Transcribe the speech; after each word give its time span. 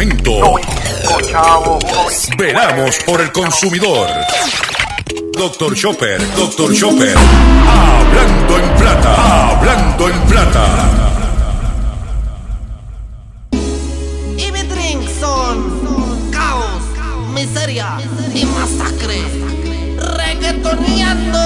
momento. 0.00 0.56
Veramos 2.38 2.96
por 3.04 3.20
el 3.20 3.30
consumidor. 3.32 4.08
Doctor 5.36 5.74
Chopper, 5.74 6.18
Doctor 6.34 6.74
Chopper. 6.74 7.14
Hablando 7.68 8.58
en 8.58 8.70
plata, 8.76 9.50
hablando 9.50 10.08
en 10.08 10.20
plata. 10.22 10.66
Y 14.36 14.52
mi 14.52 14.62
drink 14.62 15.02
son 15.20 16.30
caos, 16.30 16.82
miseria 17.34 17.98
y 18.34 18.46
masacre. 18.46 19.20
Reggaetoneando. 20.16 21.40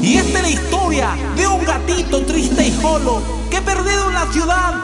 Y 0.00 0.16
esta 0.16 0.38
es 0.38 0.42
la 0.42 0.48
historia 0.50 1.16
de 1.36 1.46
un 1.46 1.64
gatito 1.64 2.22
triste 2.24 2.66
y 2.66 2.72
solo 2.72 3.22
que 3.50 3.60
perdido 3.62 4.08
en 4.08 4.14
la 4.14 4.26
ciudad 4.32 4.81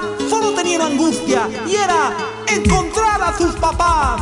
solo 0.48 0.62
tenía 0.62 0.76
una 0.76 0.86
angustia 0.86 1.48
y 1.66 1.74
era 1.74 2.16
encontrar 2.46 3.22
a 3.22 3.36
sus 3.36 3.54
papás. 3.56 4.20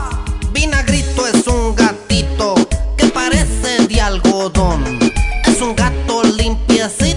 Vinagrito 0.52 1.26
es 1.26 1.46
un 1.46 1.74
gatito 1.74 2.54
que 2.96 3.06
parece 3.06 3.86
de 3.86 4.00
algodón. 4.00 4.98
Es 5.44 5.60
un 5.60 5.74
gato 5.76 6.22
limpiecito, 6.24 7.15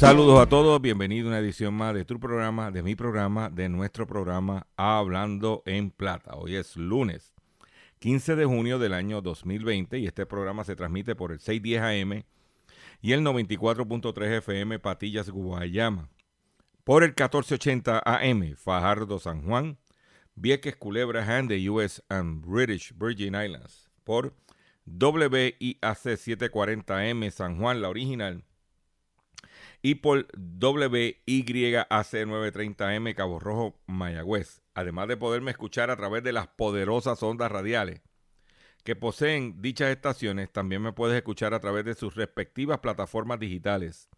Saludos 0.00 0.40
a 0.40 0.46
todos, 0.48 0.80
bienvenido 0.80 1.26
a 1.26 1.32
una 1.32 1.40
edición 1.40 1.74
más 1.74 1.92
de 1.92 2.06
tu 2.06 2.18
programa, 2.18 2.70
de 2.70 2.82
mi 2.82 2.96
programa, 2.96 3.50
de 3.50 3.68
nuestro 3.68 4.06
programa 4.06 4.66
Hablando 4.78 5.62
en 5.66 5.90
Plata. 5.90 6.36
Hoy 6.36 6.56
es 6.56 6.74
lunes 6.74 7.34
15 7.98 8.34
de 8.34 8.46
junio 8.46 8.78
del 8.78 8.94
año 8.94 9.20
2020 9.20 9.98
y 9.98 10.06
este 10.06 10.24
programa 10.24 10.64
se 10.64 10.74
transmite 10.74 11.14
por 11.14 11.32
el 11.32 11.40
610 11.40 11.82
AM 11.82 12.24
y 13.02 13.12
el 13.12 13.20
94.3 13.20 14.38
FM 14.38 14.78
Patillas 14.78 15.28
Guayama, 15.28 16.08
por 16.82 17.02
el 17.02 17.10
1480 17.10 18.00
AM 18.02 18.56
Fajardo 18.56 19.18
San 19.18 19.42
Juan, 19.42 19.76
Vieques 20.34 20.76
Culebra 20.76 21.22
and 21.28 21.50
the 21.50 21.68
US 21.68 22.02
and 22.08 22.42
British 22.42 22.94
Virgin 22.96 23.34
Islands, 23.34 23.90
por 24.04 24.34
WIAC 24.86 25.82
740M 25.82 27.30
San 27.30 27.58
Juan, 27.58 27.82
la 27.82 27.90
original, 27.90 28.42
y 29.82 29.96
por 29.96 30.26
WYAC 30.36 31.88
930M 31.88 33.14
Cabo 33.14 33.38
Rojo, 33.38 33.80
Mayagüez. 33.86 34.62
Además 34.74 35.08
de 35.08 35.16
poderme 35.16 35.50
escuchar 35.50 35.90
a 35.90 35.96
través 35.96 36.22
de 36.22 36.32
las 36.32 36.48
poderosas 36.48 37.22
ondas 37.22 37.50
radiales 37.50 38.02
que 38.84 38.96
poseen 38.96 39.60
dichas 39.60 39.90
estaciones, 39.90 40.50
también 40.50 40.82
me 40.82 40.92
puedes 40.92 41.16
escuchar 41.16 41.52
a 41.54 41.60
través 41.60 41.84
de 41.84 41.94
sus 41.94 42.14
respectivas 42.14 42.78
plataformas 42.78 43.38
digitales. 43.38 44.08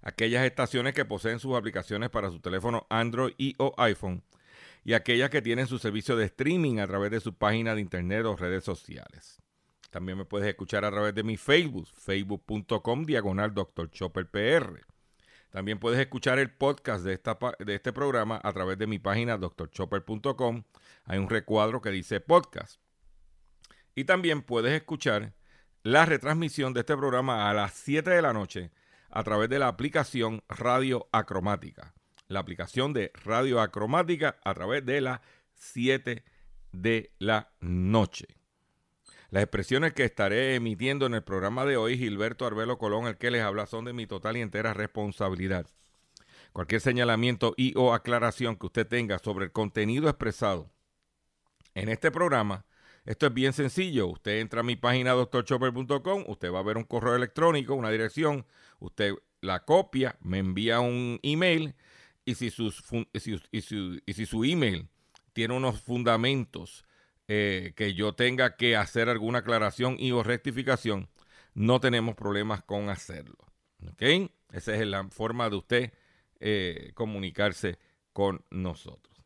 Aquellas 0.00 0.44
estaciones 0.44 0.94
que 0.94 1.04
poseen 1.04 1.38
sus 1.38 1.54
aplicaciones 1.54 2.10
para 2.10 2.30
su 2.30 2.40
teléfono 2.40 2.86
Android 2.90 3.34
y 3.38 3.54
o 3.58 3.74
iPhone 3.76 4.24
y 4.84 4.94
aquellas 4.94 5.30
que 5.30 5.42
tienen 5.42 5.66
su 5.66 5.78
servicio 5.78 6.16
de 6.16 6.24
streaming 6.26 6.78
a 6.78 6.86
través 6.86 7.10
de 7.10 7.20
su 7.20 7.34
página 7.34 7.74
de 7.74 7.80
internet 7.80 8.24
o 8.24 8.36
redes 8.36 8.64
sociales. 8.64 9.40
También 9.92 10.16
me 10.16 10.24
puedes 10.24 10.48
escuchar 10.48 10.86
a 10.86 10.90
través 10.90 11.14
de 11.14 11.22
mi 11.22 11.36
Facebook, 11.36 11.86
facebook.com 11.94 13.04
diagonal 13.04 13.52
Dr. 13.52 13.90
Chopper 13.90 14.26
PR. 14.26 14.80
También 15.50 15.78
puedes 15.78 16.00
escuchar 16.00 16.38
el 16.38 16.50
podcast 16.50 17.04
de, 17.04 17.12
esta, 17.12 17.38
de 17.58 17.74
este 17.74 17.92
programa 17.92 18.40
a 18.42 18.54
través 18.54 18.78
de 18.78 18.86
mi 18.86 18.98
página 18.98 19.36
drchopper.com. 19.36 20.62
Hay 21.04 21.18
un 21.18 21.28
recuadro 21.28 21.82
que 21.82 21.90
dice 21.90 22.20
podcast. 22.20 22.80
Y 23.94 24.04
también 24.04 24.40
puedes 24.40 24.72
escuchar 24.72 25.34
la 25.82 26.06
retransmisión 26.06 26.72
de 26.72 26.80
este 26.80 26.96
programa 26.96 27.50
a 27.50 27.52
las 27.52 27.74
7 27.74 28.08
de 28.08 28.22
la 28.22 28.32
noche 28.32 28.70
a 29.10 29.22
través 29.24 29.50
de 29.50 29.58
la 29.58 29.68
aplicación 29.68 30.42
Radio 30.48 31.06
Acromática. 31.12 31.92
La 32.28 32.40
aplicación 32.40 32.94
de 32.94 33.12
Radio 33.26 33.60
Acromática 33.60 34.38
a 34.42 34.54
través 34.54 34.86
de 34.86 35.02
las 35.02 35.20
7 35.52 36.24
de 36.72 37.12
la 37.18 37.52
noche. 37.60 38.41
Las 39.32 39.44
expresiones 39.44 39.94
que 39.94 40.04
estaré 40.04 40.56
emitiendo 40.56 41.06
en 41.06 41.14
el 41.14 41.22
programa 41.22 41.64
de 41.64 41.78
hoy, 41.78 41.96
Gilberto 41.96 42.44
Arbelo 42.44 42.76
Colón, 42.76 43.06
el 43.06 43.16
que 43.16 43.30
les 43.30 43.40
habla, 43.40 43.64
son 43.64 43.86
de 43.86 43.94
mi 43.94 44.06
total 44.06 44.36
y 44.36 44.42
entera 44.42 44.74
responsabilidad. 44.74 45.66
Cualquier 46.52 46.82
señalamiento 46.82 47.54
y 47.56 47.72
o 47.78 47.94
aclaración 47.94 48.56
que 48.56 48.66
usted 48.66 48.86
tenga 48.86 49.18
sobre 49.18 49.46
el 49.46 49.50
contenido 49.50 50.10
expresado 50.10 50.70
en 51.74 51.88
este 51.88 52.10
programa, 52.10 52.66
esto 53.06 53.24
es 53.24 53.32
bien 53.32 53.54
sencillo. 53.54 54.08
Usted 54.08 54.38
entra 54.38 54.60
a 54.60 54.64
mi 54.64 54.76
página 54.76 55.12
doctorchopper.com, 55.12 56.24
usted 56.26 56.52
va 56.52 56.58
a 56.58 56.64
ver 56.64 56.76
un 56.76 56.84
correo 56.84 57.16
electrónico, 57.16 57.74
una 57.74 57.88
dirección, 57.88 58.44
usted 58.80 59.14
la 59.40 59.64
copia, 59.64 60.18
me 60.20 60.40
envía 60.40 60.80
un 60.80 61.18
email 61.22 61.74
y 62.26 62.34
si, 62.34 62.48
y 62.48 63.20
si, 63.20 63.40
y 64.04 64.12
si 64.12 64.26
su 64.26 64.44
email 64.44 64.90
tiene 65.32 65.56
unos 65.56 65.80
fundamentos 65.80 66.84
eh, 67.28 67.72
que 67.76 67.94
yo 67.94 68.14
tenga 68.14 68.56
que 68.56 68.76
hacer 68.76 69.08
alguna 69.08 69.38
aclaración 69.38 69.96
y 69.98 70.12
o 70.12 70.22
rectificación, 70.22 71.08
no 71.54 71.80
tenemos 71.80 72.14
problemas 72.14 72.62
con 72.62 72.90
hacerlo. 72.90 73.38
¿Ok? 73.90 74.30
Esa 74.52 74.74
es 74.74 74.86
la 74.86 75.08
forma 75.08 75.48
de 75.48 75.56
usted 75.56 75.92
eh, 76.40 76.92
comunicarse 76.94 77.78
con 78.12 78.44
nosotros. 78.50 79.16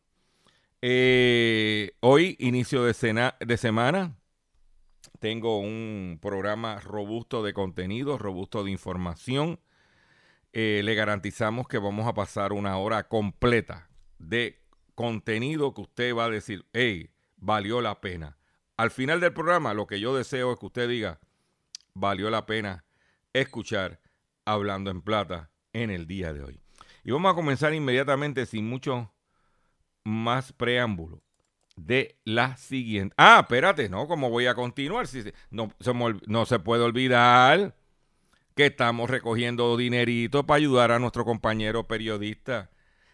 Eh, 0.81 1.91
hoy, 2.01 2.35
inicio 2.39 2.83
de, 2.83 2.93
cena, 2.93 3.35
de 3.39 3.57
semana, 3.57 4.15
tengo 5.19 5.59
un 5.59 6.19
programa 6.21 6.79
robusto 6.79 7.43
de 7.43 7.53
contenido, 7.53 8.17
robusto 8.17 8.63
de 8.63 8.71
información. 8.71 9.59
Le 10.53 10.95
garantizamos 10.95 11.67
que 11.67 11.77
vamos 11.77 12.07
a 12.07 12.15
pasar 12.15 12.51
una 12.51 12.77
hora 12.77 13.07
completa 13.07 13.89
de 14.17 14.59
contenido 14.95 15.75
que 15.75 15.81
usted 15.81 16.15
va 16.15 16.25
a 16.25 16.29
decir, 16.29 16.65
hey, 16.73 17.11
valió 17.37 17.81
la 17.81 18.01
pena. 18.01 18.37
Al 18.75 18.91
final 18.91 19.19
del 19.19 19.33
programa, 19.33 19.73
lo 19.73 19.87
que 19.87 19.99
yo 19.99 20.15
deseo 20.15 20.53
es 20.53 20.59
que 20.59 20.65
usted 20.65 20.89
diga, 20.89 21.19
valió 21.93 22.29
la 22.29 22.45
pena 22.45 22.85
escuchar 23.33 23.99
Hablando 24.45 24.91
en 24.91 25.01
Plata 25.01 25.51
en 25.73 25.89
el 25.89 26.07
día 26.07 26.33
de 26.33 26.43
hoy. 26.43 26.61
Y 27.03 27.11
vamos 27.11 27.31
a 27.31 27.35
comenzar 27.35 27.73
inmediatamente 27.73 28.45
sin 28.45 28.67
mucho 28.67 29.13
más 30.03 30.53
preámbulo 30.53 31.21
de 31.75 32.19
la 32.23 32.57
siguiente. 32.57 33.13
Ah, 33.17 33.39
espérate, 33.41 33.89
¿no? 33.89 34.07
¿Cómo 34.07 34.29
voy 34.29 34.47
a 34.47 34.55
continuar? 34.55 35.07
Si 35.07 35.23
no, 35.51 35.71
se 35.79 35.93
no 36.27 36.45
se 36.45 36.59
puede 36.59 36.83
olvidar 36.83 37.75
que 38.55 38.65
estamos 38.65 39.09
recogiendo 39.09 39.77
dinerito 39.77 40.45
para 40.45 40.57
ayudar 40.57 40.91
a 40.91 40.99
nuestro 40.99 41.23
compañero 41.23 41.87
periodista, 41.87 42.71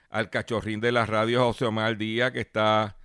al 0.10 0.30
cachorrín 0.30 0.80
de 0.80 0.92
la 0.92 1.06
radio, 1.06 1.44
José 1.46 1.66
Omar 1.66 1.98
Díaz, 1.98 2.32
que 2.32 2.40
está 2.40 2.98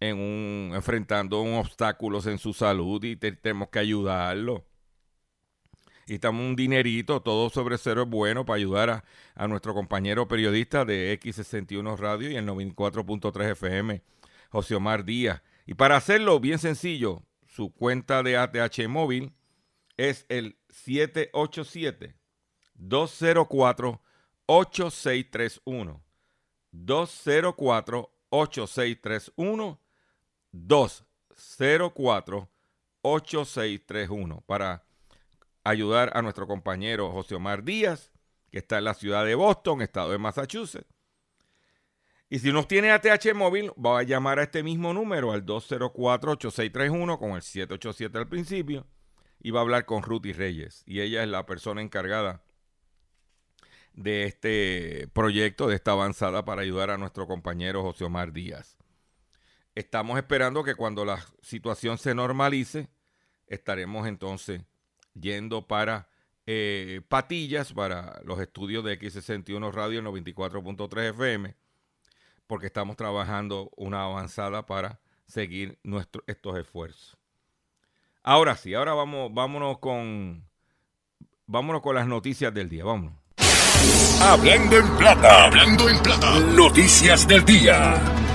en 0.00 0.18
un, 0.18 0.72
enfrentando 0.74 1.40
un 1.40 1.54
obstáculos 1.54 2.26
en 2.26 2.38
su 2.38 2.52
salud 2.52 3.02
y 3.04 3.16
te, 3.16 3.32
tenemos 3.32 3.68
que 3.68 3.78
ayudarlo. 3.78 4.64
Y 6.06 6.14
estamos 6.14 6.44
un 6.44 6.56
dinerito, 6.56 7.20
todo 7.20 7.50
sobre 7.50 7.76
cero 7.76 8.02
es 8.02 8.08
bueno 8.08 8.46
para 8.46 8.56
ayudar 8.56 8.90
a, 8.90 9.04
a 9.34 9.46
nuestro 9.46 9.74
compañero 9.74 10.26
periodista 10.26 10.84
de 10.84 11.18
X61 11.20 11.98
Radio 11.98 12.30
y 12.30 12.36
el 12.36 12.46
94.3 12.46 13.52
FM, 13.52 14.02
José 14.50 14.74
Omar 14.74 15.04
Díaz. 15.04 15.42
Y 15.66 15.74
para 15.74 15.96
hacerlo 15.96 16.40
bien 16.40 16.58
sencillo, 16.58 17.22
su 17.46 17.74
cuenta 17.74 18.22
de 18.22 18.38
ATH 18.38 18.88
móvil 18.88 19.34
es 19.98 20.24
el 20.28 20.56
787 20.70 22.14
204 22.74 24.00
8631 24.46 26.02
204 26.70 28.10
8631 28.30 29.80
204 30.66 32.50
8631 33.02 34.42
para 34.46 34.84
ayudar 35.64 36.10
a 36.14 36.22
nuestro 36.22 36.46
compañero 36.46 37.10
José 37.10 37.34
Omar 37.34 37.62
Díaz, 37.62 38.10
que 38.50 38.58
está 38.58 38.78
en 38.78 38.84
la 38.84 38.94
ciudad 38.94 39.24
de 39.24 39.34
Boston, 39.34 39.82
estado 39.82 40.12
de 40.12 40.18
Massachusetts. 40.18 40.88
Y 42.30 42.40
si 42.40 42.52
no 42.52 42.66
tiene 42.66 42.90
ATH 42.90 43.34
móvil, 43.34 43.72
va 43.72 44.00
a 44.00 44.02
llamar 44.02 44.38
a 44.38 44.42
este 44.42 44.62
mismo 44.62 44.92
número, 44.92 45.32
al 45.32 45.46
204-8631, 45.46 47.18
con 47.18 47.30
el 47.32 47.42
787 47.42 48.18
al 48.18 48.28
principio, 48.28 48.86
y 49.40 49.50
va 49.50 49.60
a 49.60 49.62
hablar 49.62 49.86
con 49.86 50.02
Ruth 50.02 50.26
Reyes. 50.26 50.82
Y 50.86 51.00
ella 51.00 51.22
es 51.22 51.28
la 51.28 51.46
persona 51.46 51.80
encargada 51.80 52.42
de 53.94 54.24
este 54.24 55.08
proyecto, 55.12 55.68
de 55.68 55.76
esta 55.76 55.92
avanzada 55.92 56.44
para 56.44 56.62
ayudar 56.62 56.90
a 56.90 56.98
nuestro 56.98 57.26
compañero 57.26 57.82
José 57.82 58.04
Omar 58.04 58.32
Díaz. 58.32 58.77
Estamos 59.78 60.18
esperando 60.18 60.64
que 60.64 60.74
cuando 60.74 61.04
la 61.04 61.24
situación 61.40 61.98
se 61.98 62.12
normalice, 62.12 62.88
estaremos 63.46 64.08
entonces 64.08 64.62
yendo 65.14 65.68
para 65.68 66.08
eh, 66.46 67.00
Patillas, 67.06 67.72
para 67.74 68.20
los 68.24 68.40
estudios 68.40 68.84
de 68.84 68.98
X61 68.98 69.70
Radio 69.70 70.02
94.3 70.02 71.10
FM, 71.10 71.54
porque 72.48 72.66
estamos 72.66 72.96
trabajando 72.96 73.70
una 73.76 74.02
avanzada 74.02 74.66
para 74.66 74.98
seguir 75.28 75.78
nuestro, 75.84 76.24
estos 76.26 76.58
esfuerzos. 76.58 77.16
Ahora 78.24 78.56
sí, 78.56 78.74
ahora 78.74 78.94
vamos, 78.94 79.32
vámonos 79.32 79.78
con 79.78 80.44
vámonos 81.46 81.82
con 81.82 81.94
las 81.94 82.08
noticias 82.08 82.52
del 82.52 82.68
día. 82.68 82.84
Vámonos. 82.84 83.14
Hablando 84.20 84.76
en 84.76 84.96
plata, 84.96 85.44
hablando 85.44 85.88
en 85.88 86.02
plata. 86.02 86.40
Noticias 86.40 87.28
del 87.28 87.44
día. 87.44 88.27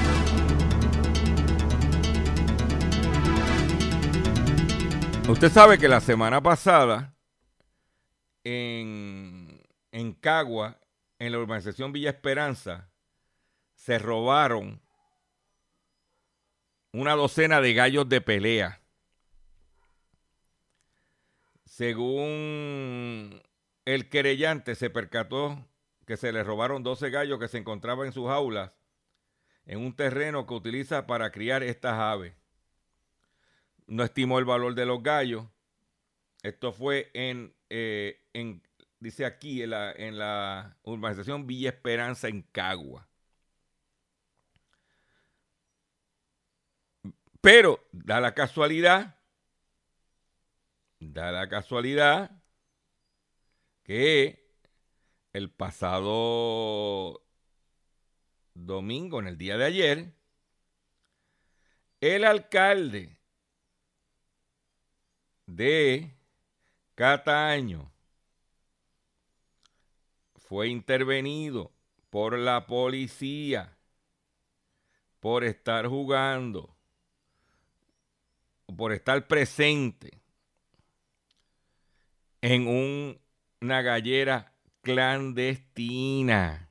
Usted 5.33 5.51
sabe 5.51 5.80
que 5.80 5.88
la 5.88 6.00
semana 6.00 6.44
pasada 6.44 7.15
en, 8.44 9.59
en 9.91 10.13
Cagua, 10.13 10.80
en 11.18 11.31
la 11.31 11.39
urbanización 11.39 11.91
Villa 11.91 12.12
Esperanza, 12.12 12.91
se 13.74 13.97
robaron 13.97 14.80
una 16.91 17.13
docena 17.13 17.62
de 17.62 17.74
gallos 17.74 18.07
de 18.07 18.21
pelea. 18.21 18.80
Según 21.65 23.41
el 23.86 24.09
querellante, 24.09 24.75
se 24.75 24.91
percató 24.91 25.68
que 26.06 26.15
se 26.15 26.31
le 26.31 26.44
robaron 26.44 26.83
12 26.83 27.09
gallos 27.09 27.39
que 27.39 27.47
se 27.47 27.57
encontraban 27.57 28.06
en 28.06 28.13
sus 28.13 28.29
aulas 28.29 28.71
en 29.65 29.79
un 29.79 29.95
terreno 29.95 30.45
que 30.45 30.53
utiliza 30.53 31.07
para 31.07 31.31
criar 31.31 31.63
estas 31.63 31.94
aves. 31.94 32.43
No 33.88 34.03
estimó 34.03 34.39
el 34.39 34.45
valor 34.45 34.75
de 34.75 34.85
los 34.85 35.03
gallos. 35.03 35.45
Esto 36.41 36.74
fue 36.74 37.09
en, 37.13 37.53
eh, 37.69 38.21
en 38.33 38.62
dice 39.00 39.25
aquí, 39.25 39.62
en 39.62 39.71
la, 39.71 39.91
en 39.91 40.18
la 40.18 40.77
urbanización 40.83 41.45
Villa 41.45 41.69
Esperanza 41.69 42.27
en 42.27 42.41
Cagua. 42.41 43.07
Pero 47.41 47.85
da 47.91 48.21
la 48.21 48.33
casualidad, 48.33 49.19
da 51.00 51.31
la 51.31 51.50
casualidad 51.50 52.31
que 53.83 54.47
el 55.33 55.51
pasado 55.51 57.21
domingo, 58.53 59.19
en 59.19 59.27
el 59.27 59.38
día 59.38 59.57
de 59.57 59.65
ayer, 59.65 60.13
el 62.00 62.24
alcalde 62.24 63.18
de 65.45 66.16
Cataño 66.95 67.92
fue 70.36 70.68
intervenido 70.68 71.72
por 72.10 72.38
la 72.38 72.68
policía 72.68 73.78
por 75.19 75.44
estar 75.44 75.88
jugando 75.88 76.74
por 78.74 78.92
estar 78.92 79.28
presente 79.28 80.22
en 82.42 82.68
una 82.68 83.81
gallera 83.81 84.54
clandestina. 84.81 86.69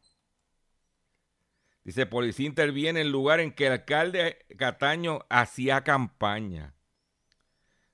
Dice, 1.84 2.06
policía 2.06 2.46
interviene 2.46 3.00
en 3.00 3.06
el 3.06 3.12
lugar 3.12 3.40
en 3.40 3.52
que 3.52 3.66
el 3.66 3.72
alcalde 3.72 4.44
Cataño 4.56 5.24
hacía 5.28 5.82
campaña. 5.82 6.74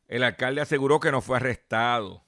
El 0.08 0.24
alcalde 0.24 0.60
aseguró 0.60 0.98
que 1.00 1.12
no 1.12 1.20
fue 1.20 1.36
arrestado. 1.36 2.24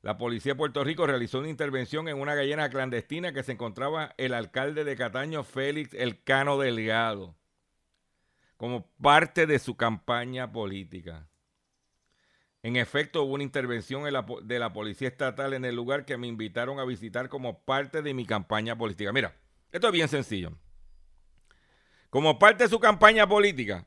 La 0.00 0.16
policía 0.16 0.52
de 0.52 0.58
Puerto 0.58 0.84
Rico 0.84 1.06
realizó 1.06 1.40
una 1.40 1.48
intervención 1.48 2.08
en 2.08 2.20
una 2.20 2.34
gallera 2.34 2.70
clandestina 2.70 3.32
que 3.32 3.42
se 3.42 3.52
encontraba 3.52 4.14
el 4.16 4.34
alcalde 4.34 4.84
de 4.84 4.96
Cataño, 4.96 5.44
Félix 5.44 5.94
Elcano 5.94 6.58
Delgado 6.58 7.36
como 8.56 8.86
parte 9.02 9.46
de 9.46 9.58
su 9.58 9.76
campaña 9.76 10.50
política. 10.50 11.28
En 12.62 12.76
efecto, 12.76 13.22
hubo 13.22 13.34
una 13.34 13.42
intervención 13.42 14.04
de 14.04 14.58
la 14.58 14.72
Policía 14.72 15.08
Estatal 15.08 15.52
en 15.52 15.66
el 15.66 15.76
lugar 15.76 16.06
que 16.06 16.16
me 16.16 16.28
invitaron 16.28 16.78
a 16.78 16.84
visitar 16.84 17.28
como 17.28 17.62
parte 17.62 18.00
de 18.00 18.14
mi 18.14 18.24
campaña 18.24 18.76
política. 18.76 19.12
Mira, 19.12 19.36
esto 19.70 19.88
es 19.88 19.92
bien 19.92 20.08
sencillo. 20.08 20.52
Como 22.08 22.38
parte 22.38 22.64
de 22.64 22.70
su 22.70 22.80
campaña 22.80 23.26
política, 23.28 23.86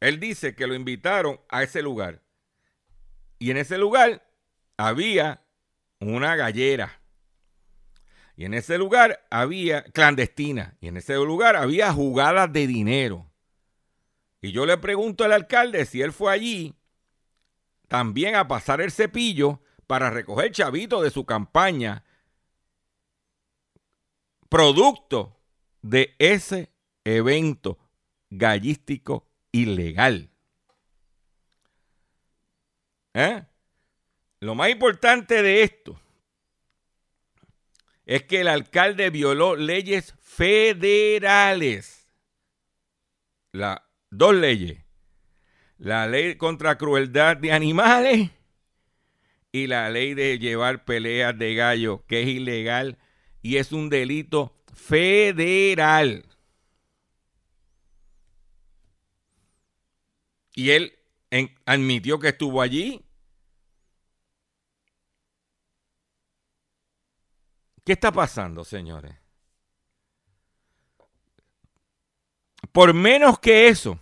él 0.00 0.20
dice 0.20 0.54
que 0.54 0.66
lo 0.66 0.74
invitaron 0.74 1.40
a 1.48 1.62
ese 1.62 1.82
lugar. 1.82 2.22
Y 3.38 3.50
en 3.50 3.56
ese 3.56 3.78
lugar 3.78 4.26
había 4.76 5.42
una 6.00 6.36
gallera. 6.36 7.00
Y 8.36 8.44
en 8.44 8.54
ese 8.54 8.76
lugar 8.78 9.26
había 9.30 9.82
clandestina. 9.84 10.76
Y 10.80 10.88
en 10.88 10.98
ese 10.98 11.14
lugar 11.14 11.56
había 11.56 11.92
jugadas 11.92 12.52
de 12.52 12.66
dinero. 12.66 13.30
Y 14.42 14.52
yo 14.52 14.66
le 14.66 14.76
pregunto 14.76 15.24
al 15.24 15.32
alcalde 15.32 15.86
si 15.86 16.02
él 16.02 16.12
fue 16.12 16.32
allí 16.32 16.74
también 17.88 18.34
a 18.34 18.48
pasar 18.48 18.80
el 18.80 18.90
cepillo 18.90 19.60
para 19.86 20.10
recoger 20.10 20.50
chavito 20.50 21.00
de 21.02 21.10
su 21.10 21.24
campaña. 21.24 22.04
Producto 24.48 25.40
de 25.82 26.14
ese 26.18 26.72
evento 27.04 27.78
gallístico 28.30 29.26
ilegal. 29.56 30.30
¿Eh? 33.14 33.42
Lo 34.40 34.54
más 34.54 34.68
importante 34.70 35.42
de 35.42 35.62
esto 35.62 35.98
es 38.04 38.24
que 38.24 38.42
el 38.42 38.48
alcalde 38.48 39.10
violó 39.10 39.56
leyes 39.56 40.14
federales. 40.20 42.08
La, 43.52 43.88
dos 44.10 44.34
leyes. 44.34 44.84
La 45.78 46.06
ley 46.06 46.36
contra 46.36 46.78
crueldad 46.78 47.36
de 47.38 47.52
animales 47.52 48.30
y 49.52 49.66
la 49.66 49.88
ley 49.90 50.14
de 50.14 50.38
llevar 50.38 50.84
peleas 50.84 51.36
de 51.38 51.54
gallo, 51.54 52.04
que 52.06 52.22
es 52.22 52.28
ilegal 52.28 52.98
y 53.42 53.56
es 53.56 53.72
un 53.72 53.88
delito 53.88 54.54
federal. 54.74 56.24
Y 60.56 60.70
él 60.70 60.98
admitió 61.66 62.18
que 62.18 62.28
estuvo 62.28 62.60
allí 62.60 63.06
¿Qué 67.86 67.92
está 67.92 68.10
pasando, 68.10 68.64
señores? 68.64 69.14
Por 72.72 72.92
menos 72.94 73.38
que 73.38 73.68
eso, 73.68 74.00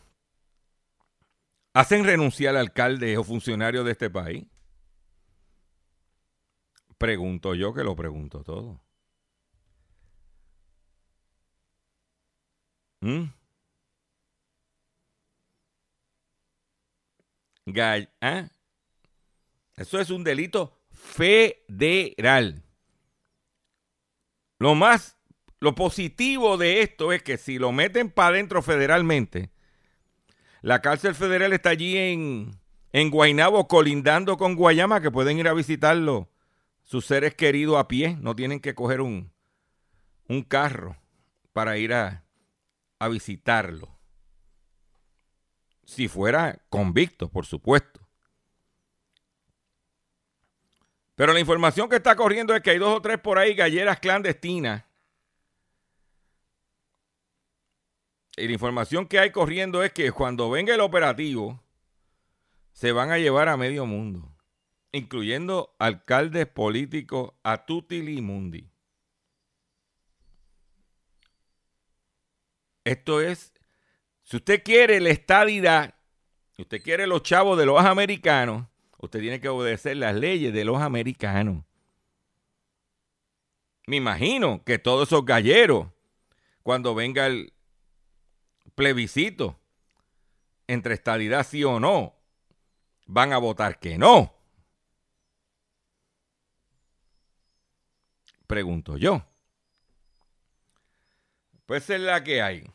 hacen 1.74 2.04
renunciar 2.04 2.56
al 2.56 2.62
alcalde 2.62 3.18
o 3.18 3.24
funcionario 3.24 3.84
de 3.84 3.92
este 3.92 4.08
país. 4.08 4.46
Pregunto 6.96 7.54
yo 7.54 7.74
que 7.74 7.84
lo 7.84 7.94
pregunto 7.94 8.42
todo. 8.42 8.80
¿Mm? 13.02 13.24
¿Ah? 18.20 18.48
Eso 19.76 19.98
es 19.98 20.10
un 20.10 20.24
delito 20.24 20.78
federal. 20.90 22.62
Lo 24.58 24.74
más, 24.74 25.16
lo 25.60 25.74
positivo 25.74 26.56
de 26.56 26.82
esto 26.82 27.12
es 27.12 27.22
que 27.22 27.38
si 27.38 27.58
lo 27.58 27.72
meten 27.72 28.10
para 28.10 28.28
adentro 28.28 28.62
federalmente, 28.62 29.50
la 30.62 30.80
cárcel 30.80 31.14
federal 31.14 31.52
está 31.52 31.70
allí 31.70 31.96
en, 31.96 32.58
en 32.92 33.10
Guaynabo, 33.10 33.68
colindando 33.68 34.36
con 34.36 34.54
Guayama, 34.54 35.00
que 35.00 35.10
pueden 35.10 35.38
ir 35.38 35.48
a 35.48 35.54
visitarlo 35.54 36.30
sus 36.82 37.06
seres 37.06 37.34
queridos 37.34 37.78
a 37.78 37.88
pie, 37.88 38.16
no 38.20 38.36
tienen 38.36 38.60
que 38.60 38.74
coger 38.74 39.00
un, 39.00 39.32
un 40.28 40.42
carro 40.42 40.96
para 41.52 41.78
ir 41.78 41.92
a, 41.92 42.24
a 42.98 43.08
visitarlo. 43.08 43.93
Si 45.94 46.08
fuera 46.08 46.60
convicto, 46.70 47.28
por 47.28 47.46
supuesto. 47.46 48.00
Pero 51.14 51.32
la 51.32 51.38
información 51.38 51.88
que 51.88 51.94
está 51.94 52.16
corriendo 52.16 52.52
es 52.52 52.62
que 52.62 52.70
hay 52.70 52.78
dos 52.78 52.96
o 52.96 53.00
tres 53.00 53.20
por 53.20 53.38
ahí 53.38 53.54
galleras 53.54 54.00
clandestinas. 54.00 54.82
Y 58.36 58.48
la 58.48 58.52
información 58.52 59.06
que 59.06 59.20
hay 59.20 59.30
corriendo 59.30 59.84
es 59.84 59.92
que 59.92 60.10
cuando 60.10 60.50
venga 60.50 60.74
el 60.74 60.80
operativo, 60.80 61.62
se 62.72 62.90
van 62.90 63.12
a 63.12 63.18
llevar 63.18 63.48
a 63.48 63.56
medio 63.56 63.86
mundo, 63.86 64.36
incluyendo 64.90 65.76
alcaldes 65.78 66.48
políticos 66.48 67.34
a 67.44 67.66
tutili 67.66 68.20
mundi. 68.20 68.68
Esto 72.82 73.20
es, 73.20 73.53
si 74.24 74.36
usted 74.36 74.62
quiere 74.62 75.00
la 75.00 75.10
estadidad, 75.10 75.94
si 76.56 76.62
usted 76.62 76.82
quiere 76.82 77.06
los 77.06 77.22
chavos 77.22 77.56
de 77.58 77.66
los 77.66 77.84
americanos, 77.84 78.66
Usted 79.04 79.20
tiene 79.20 79.38
que 79.38 79.50
obedecer 79.50 79.98
las 79.98 80.14
leyes 80.14 80.52
de 80.54 80.64
los 80.64 80.80
americanos. 80.80 81.62
me 83.86 83.96
imagino 83.96 84.64
que 84.64 84.78
todos 84.78 85.08
esos 85.08 85.26
galleros, 85.26 85.88
cuando 86.62 86.94
venga 86.94 87.26
el 87.26 87.52
plebiscito 88.74 89.60
entre 90.66 90.94
estadidad 90.94 91.46
sí 91.46 91.64
o 91.64 91.78
no, 91.78 92.14
van 93.04 93.34
a 93.34 93.38
votar 93.38 93.78
que 93.78 93.98
no. 93.98 94.34
Pregunto 98.46 98.96
yo. 98.96 99.22
Pues 101.66 101.90
es 101.90 102.00
la 102.00 102.24
que 102.24 102.40
hay. 102.40 102.72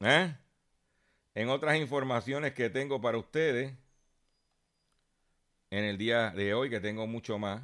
¿Eh? 0.00 0.34
En 1.34 1.48
otras 1.48 1.76
informaciones 1.76 2.52
que 2.54 2.70
tengo 2.70 3.00
para 3.00 3.18
ustedes, 3.18 3.74
en 5.70 5.84
el 5.84 5.98
día 5.98 6.30
de 6.30 6.54
hoy, 6.54 6.70
que 6.70 6.80
tengo 6.80 7.06
mucho 7.06 7.38
más, 7.38 7.62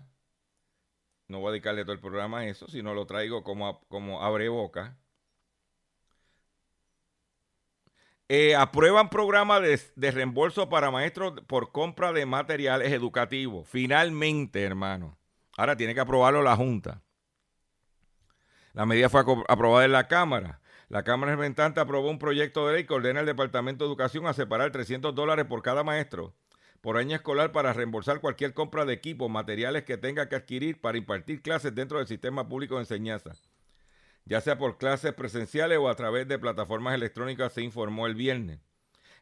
no 1.29 1.41
voy 1.41 1.49
a 1.49 1.53
dedicarle 1.53 1.83
todo 1.83 1.93
el 1.93 2.01
programa 2.01 2.41
a 2.41 2.47
eso, 2.47 2.69
sino 2.69 2.95
lo 2.95 3.07
traigo 3.07 3.43
como, 3.43 3.81
como 3.89 4.23
abre 4.23 4.49
boca. 4.49 4.97
Eh, 8.29 8.55
aprueban 8.55 9.11
programa 9.11 9.61
de, 9.61 9.79
de, 9.95 10.11
reembolso 10.11 10.69
para 10.69 10.91
maestros 10.91 11.41
por 11.47 11.71
compra 11.71 12.13
de 12.13 12.25
materiales 12.25 12.93
educativos. 12.93 13.69
Finalmente, 13.69 14.63
hermano. 14.63 15.19
Ahora 15.57 15.77
tiene 15.77 15.95
que 15.95 16.01
aprobarlo 16.01 16.43
la 16.43 16.57
Junta. 16.57 17.03
La 18.73 18.87
medida 18.87 19.11
fue 19.11 19.23
aprobada 19.49 19.85
en 19.85 19.93
la 19.93 20.09
Cámara. 20.09 20.62
La 20.93 21.05
Cámara 21.05 21.33
Representante 21.33 21.81
aprobó 21.81 22.11
un 22.11 22.19
proyecto 22.19 22.67
de 22.67 22.75
ley 22.75 22.85
que 22.85 22.93
ordena 22.93 23.21
al 23.21 23.25
Departamento 23.25 23.83
de 23.83 23.89
Educación 23.89 24.27
a 24.27 24.35
separar 24.35 24.73
300 24.73 25.15
dólares 25.15 25.47
por 25.47 25.63
cada 25.63 25.83
maestro 25.83 26.35
por 26.83 26.99
año 26.99 27.17
escolar 27.17 27.51
para 27.51 27.73
reembolsar 27.73 28.21
cualquier 28.21 28.53
compra 28.53 28.85
de 28.85 28.93
equipos, 28.93 29.31
materiales 29.31 29.85
que 29.85 29.97
tenga 29.97 30.29
que 30.29 30.37
adquirir 30.37 30.83
para 30.83 30.99
impartir 30.99 31.41
clases 31.41 31.75
dentro 31.75 31.97
del 31.97 32.07
sistema 32.07 32.47
público 32.47 32.75
de 32.75 32.83
enseñanza, 32.83 33.33
ya 34.27 34.43
sea 34.43 34.59
por 34.59 34.77
clases 34.77 35.15
presenciales 35.15 35.79
o 35.79 35.89
a 35.89 35.95
través 35.95 36.29
de 36.29 36.39
plataformas 36.39 36.95
electrónicas, 36.95 37.55
se 37.55 37.63
informó 37.63 38.07
el 38.07 38.15
viernes. 38.15 38.59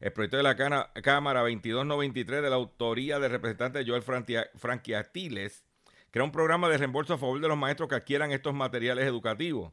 El 0.00 0.12
proyecto 0.12 0.38
de 0.38 0.42
la 0.42 0.56
Cámara 0.56 1.42
2293 1.42 2.42
de 2.42 2.50
la 2.50 2.56
autoría 2.56 3.20
del 3.20 3.30
representante 3.30 3.84
Joel 3.86 4.02
Franquiatiles 4.02 5.64
crea 6.10 6.24
un 6.24 6.32
programa 6.32 6.68
de 6.68 6.78
reembolso 6.78 7.14
a 7.14 7.18
favor 7.18 7.40
de 7.40 7.46
los 7.46 7.56
maestros 7.56 7.88
que 7.88 7.94
adquieran 7.94 8.32
estos 8.32 8.54
materiales 8.54 9.04
educativos. 9.04 9.72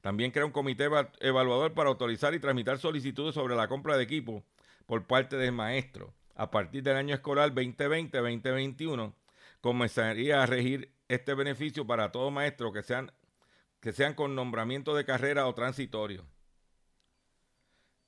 También 0.00 0.30
crea 0.30 0.46
un 0.46 0.52
comité 0.52 0.88
evaluador 1.20 1.74
para 1.74 1.88
autorizar 1.88 2.34
y 2.34 2.40
tramitar 2.40 2.78
solicitudes 2.78 3.34
sobre 3.34 3.56
la 3.56 3.68
compra 3.68 3.96
de 3.96 4.04
equipos 4.04 4.42
por 4.86 5.06
parte 5.06 5.36
del 5.36 5.52
maestro. 5.52 6.14
A 6.34 6.50
partir 6.50 6.82
del 6.82 6.96
año 6.96 7.14
escolar 7.14 7.52
2020-2021 7.52 9.12
comenzaría 9.60 10.42
a 10.42 10.46
regir 10.46 10.92
este 11.08 11.34
beneficio 11.34 11.86
para 11.86 12.12
todos 12.12 12.32
maestros 12.32 12.72
que 12.72 12.82
sean, 12.82 13.10
que 13.80 13.92
sean 13.92 14.14
con 14.14 14.34
nombramiento 14.34 14.94
de 14.94 15.04
carrera 15.04 15.46
o 15.46 15.54
transitorio. 15.54 16.24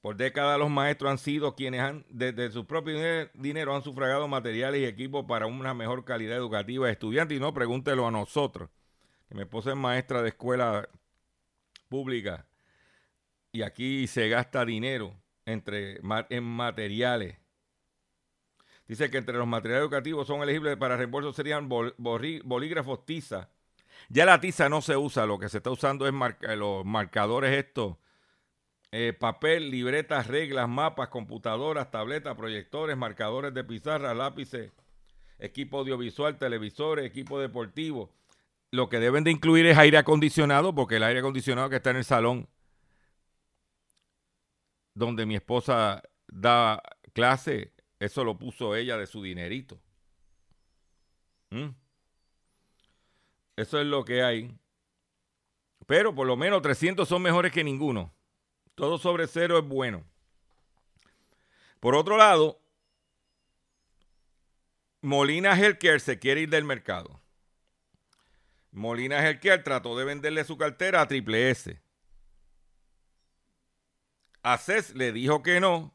Por 0.00 0.16
décadas 0.16 0.58
los 0.58 0.70
maestros 0.70 1.10
han 1.10 1.18
sido 1.18 1.54
quienes 1.54 1.80
han, 1.80 2.06
desde 2.08 2.50
su 2.50 2.66
propio 2.66 3.28
dinero, 3.34 3.74
han 3.74 3.82
sufragado 3.82 4.28
materiales 4.28 4.80
y 4.80 4.86
equipos 4.86 5.26
para 5.26 5.46
una 5.46 5.74
mejor 5.74 6.04
calidad 6.04 6.38
educativa 6.38 6.86
de 6.86 6.92
estudiantes. 6.92 7.36
Y 7.36 7.40
no, 7.40 7.52
pregúntelo 7.52 8.06
a 8.06 8.10
nosotros, 8.10 8.70
que 9.28 9.34
mi 9.34 9.42
esposa 9.42 9.70
es 9.70 9.76
maestra 9.76 10.22
de 10.22 10.30
escuela 10.30 10.88
pública 11.90 12.46
y 13.52 13.62
aquí 13.62 14.06
se 14.06 14.30
gasta 14.30 14.64
dinero 14.64 15.14
entre, 15.44 16.00
en 16.30 16.44
materiales. 16.44 17.36
Dice 18.86 19.10
que 19.10 19.18
entre 19.18 19.36
los 19.36 19.46
materiales 19.46 19.82
educativos 19.82 20.26
son 20.26 20.42
elegibles 20.42 20.76
para 20.78 20.96
reembolso 20.96 21.32
serían 21.32 21.68
bolígrafos 21.68 23.04
tiza. 23.04 23.50
Ya 24.08 24.24
la 24.24 24.40
tiza 24.40 24.68
no 24.68 24.80
se 24.80 24.96
usa, 24.96 25.26
lo 25.26 25.38
que 25.38 25.48
se 25.48 25.58
está 25.58 25.70
usando 25.70 26.08
es 26.08 26.14
los 26.56 26.84
marcadores 26.86 27.56
estos 27.56 27.98
eh, 28.92 29.12
papel, 29.12 29.70
libretas, 29.70 30.26
reglas, 30.26 30.68
mapas, 30.68 31.08
computadoras, 31.08 31.92
tabletas, 31.92 32.36
proyectores, 32.36 32.96
marcadores 32.96 33.54
de 33.54 33.62
pizarra, 33.62 34.14
lápices, 34.14 34.72
equipo 35.38 35.78
audiovisual, 35.78 36.38
televisores, 36.38 37.04
equipo 37.06 37.38
deportivo. 37.38 38.10
Lo 38.72 38.88
que 38.88 39.00
deben 39.00 39.24
de 39.24 39.30
incluir 39.30 39.66
es 39.66 39.76
aire 39.76 39.98
acondicionado, 39.98 40.74
porque 40.74 40.96
el 40.96 41.02
aire 41.02 41.20
acondicionado 41.20 41.68
que 41.70 41.76
está 41.76 41.90
en 41.90 41.96
el 41.96 42.04
salón 42.04 42.48
donde 44.94 45.26
mi 45.26 45.34
esposa 45.34 46.02
da 46.28 46.82
clase, 47.12 47.72
eso 47.98 48.24
lo 48.24 48.38
puso 48.38 48.76
ella 48.76 48.96
de 48.96 49.06
su 49.06 49.22
dinerito. 49.22 49.80
¿Mm? 51.50 51.70
Eso 53.56 53.80
es 53.80 53.86
lo 53.86 54.04
que 54.04 54.22
hay. 54.22 54.56
Pero 55.86 56.14
por 56.14 56.26
lo 56.26 56.36
menos 56.36 56.62
300 56.62 57.08
son 57.08 57.22
mejores 57.22 57.52
que 57.52 57.64
ninguno. 57.64 58.14
Todo 58.74 58.98
sobre 58.98 59.26
cero 59.26 59.58
es 59.58 59.64
bueno. 59.64 60.04
Por 61.80 61.94
otro 61.94 62.16
lado, 62.16 62.60
Molina 65.02 65.58
Healthcare 65.58 66.00
se 66.00 66.18
quiere 66.18 66.42
ir 66.42 66.50
del 66.50 66.64
mercado. 66.64 67.20
Molina 68.72 69.18
Healthcare 69.24 69.62
trató 69.62 69.96
de 69.98 70.04
venderle 70.04 70.44
su 70.44 70.56
cartera 70.56 71.02
a 71.02 71.08
Triple 71.08 71.50
S. 71.50 71.80
ACES 74.42 74.94
le 74.94 75.12
dijo 75.12 75.42
que 75.42 75.60
no. 75.60 75.94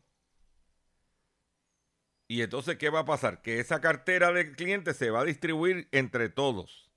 Y 2.27 2.41
entonces, 2.41 2.77
¿qué 2.77 2.89
va 2.89 3.01
a 3.01 3.05
pasar? 3.05 3.41
Que 3.41 3.59
esa 3.59 3.81
cartera 3.81 4.31
de 4.31 4.51
clientes 4.51 4.97
se 4.97 5.11
va 5.11 5.21
a 5.21 5.25
distribuir 5.25 5.87
entre 5.91 6.29
todos. 6.29 6.91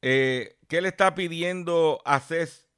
Eh, 0.00 0.56
¿Qué 0.68 0.80
le 0.80 0.88
está 0.88 1.14
pidiendo 1.14 2.00
ACES 2.04 2.68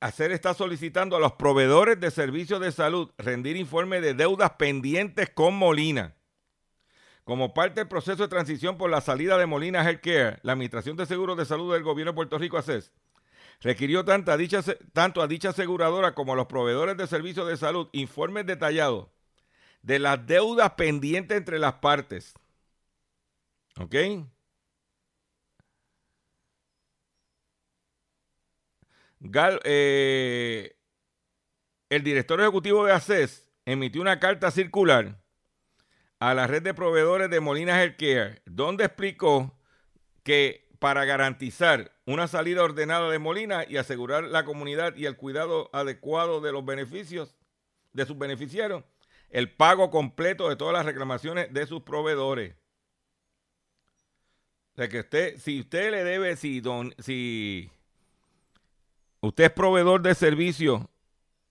hacer 0.00 0.32
está 0.32 0.54
solicitando 0.54 1.16
a 1.16 1.20
los 1.20 1.32
proveedores 1.32 1.98
de 2.00 2.10
servicios 2.10 2.60
de 2.60 2.72
salud 2.72 3.10
rendir 3.18 3.56
informe 3.56 4.00
de 4.00 4.14
deudas 4.14 4.52
pendientes 4.52 5.30
con 5.30 5.54
Molina. 5.54 6.14
Como 7.28 7.52
parte 7.52 7.80
del 7.80 7.88
proceso 7.88 8.22
de 8.22 8.28
transición 8.28 8.78
por 8.78 8.88
la 8.88 9.02
salida 9.02 9.36
de 9.36 9.44
Molina 9.44 9.82
Healthcare, 9.82 10.38
la 10.42 10.52
Administración 10.52 10.96
de 10.96 11.04
Seguros 11.04 11.36
de 11.36 11.44
Salud 11.44 11.74
del 11.74 11.82
Gobierno 11.82 12.12
de 12.12 12.16
Puerto 12.16 12.38
Rico, 12.38 12.56
ACES, 12.56 12.90
requirió 13.60 14.02
tanto 14.02 14.32
a, 14.32 14.38
dicha, 14.38 15.50
aseguradora 15.50 16.14
como 16.14 16.32
a 16.32 16.36
los 16.36 16.46
proveedores 16.46 16.96
de 16.96 17.06
servicios 17.06 17.46
de 17.46 17.58
salud 17.58 17.90
informes 17.92 18.46
detallados 18.46 19.08
de 19.82 19.98
las 19.98 20.26
deudas 20.26 20.70
pendientes 20.70 21.36
entre 21.36 21.58
las 21.58 21.74
partes. 21.74 22.32
¿Ok? 23.78 23.94
Eh, 29.64 30.76
el 31.90 32.02
director 32.02 32.40
ejecutivo 32.40 32.86
de 32.86 32.92
ACES 32.92 33.50
emitió 33.66 34.00
una 34.00 34.18
carta 34.18 34.50
circular 34.50 35.18
a 36.20 36.34
la 36.34 36.46
red 36.46 36.62
de 36.62 36.74
proveedores 36.74 37.30
de 37.30 37.40
Molina 37.40 37.82
Healthcare, 37.82 38.42
donde 38.46 38.84
explicó 38.84 39.56
que 40.22 40.68
para 40.78 41.04
garantizar 41.04 41.92
una 42.06 42.28
salida 42.28 42.62
ordenada 42.62 43.10
de 43.10 43.18
Molina 43.18 43.64
y 43.68 43.76
asegurar 43.76 44.24
la 44.24 44.44
comunidad 44.44 44.96
y 44.96 45.06
el 45.06 45.16
cuidado 45.16 45.70
adecuado 45.72 46.40
de 46.40 46.52
los 46.52 46.64
beneficios 46.64 47.34
de 47.92 48.06
sus 48.06 48.18
beneficiarios, 48.18 48.84
el 49.30 49.50
pago 49.50 49.90
completo 49.90 50.48
de 50.48 50.56
todas 50.56 50.74
las 50.74 50.86
reclamaciones 50.86 51.52
de 51.52 51.66
sus 51.66 51.82
proveedores. 51.82 52.54
Que 54.76 55.00
usted, 55.00 55.38
si 55.38 55.60
usted 55.60 55.90
le 55.90 56.04
debe, 56.04 56.36
si, 56.36 56.62
si 56.98 57.68
Usted 59.20 59.44
es 59.44 59.50
proveedor 59.50 60.00
de 60.02 60.14
servicios 60.14 60.82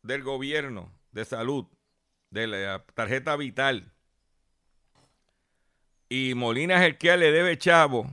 del 0.01 0.23
gobierno 0.23 0.89
de 1.11 1.25
salud, 1.25 1.65
de 2.29 2.47
la 2.47 2.85
tarjeta 2.93 3.35
vital. 3.35 3.91
Y 6.09 6.33
Molina 6.35 6.75
es 6.77 6.83
el 6.83 6.97
que 6.97 7.15
le 7.17 7.31
debe 7.31 7.57
chavo. 7.57 8.09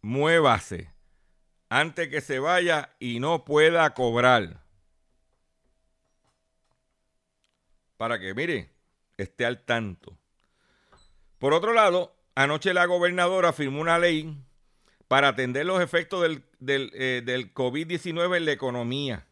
Muévase 0.00 0.94
antes 1.68 2.08
que 2.08 2.20
se 2.20 2.38
vaya 2.38 2.94
y 3.00 3.18
no 3.20 3.44
pueda 3.44 3.92
cobrar. 3.94 4.62
Para 7.96 8.20
que, 8.20 8.32
mire, 8.34 8.70
esté 9.16 9.44
al 9.44 9.64
tanto. 9.64 10.16
Por 11.38 11.52
otro 11.52 11.72
lado, 11.72 12.14
anoche 12.34 12.74
la 12.74 12.86
gobernadora 12.86 13.52
firmó 13.52 13.80
una 13.80 13.98
ley 13.98 14.36
para 15.08 15.28
atender 15.28 15.66
los 15.66 15.82
efectos 15.82 16.22
del, 16.22 16.44
del, 16.60 16.90
eh, 16.94 17.22
del 17.24 17.52
COVID-19 17.52 18.36
en 18.36 18.44
la 18.44 18.52
economía. 18.52 19.26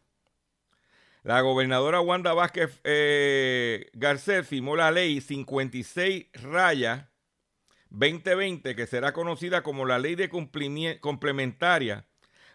La 1.23 1.39
gobernadora 1.39 2.01
Wanda 2.01 2.33
Vázquez 2.33 2.81
eh, 2.83 3.89
Garcés 3.93 4.45
firmó 4.45 4.75
la 4.75 4.91
ley 4.91 5.21
56 5.21 6.27
raya 6.33 7.11
2020, 7.91 8.75
que 8.75 8.87
será 8.87 9.13
conocida 9.13 9.63
como 9.63 9.85
la 9.85 9.99
ley 9.99 10.15
de 10.15 10.29
complementaria 10.99 12.05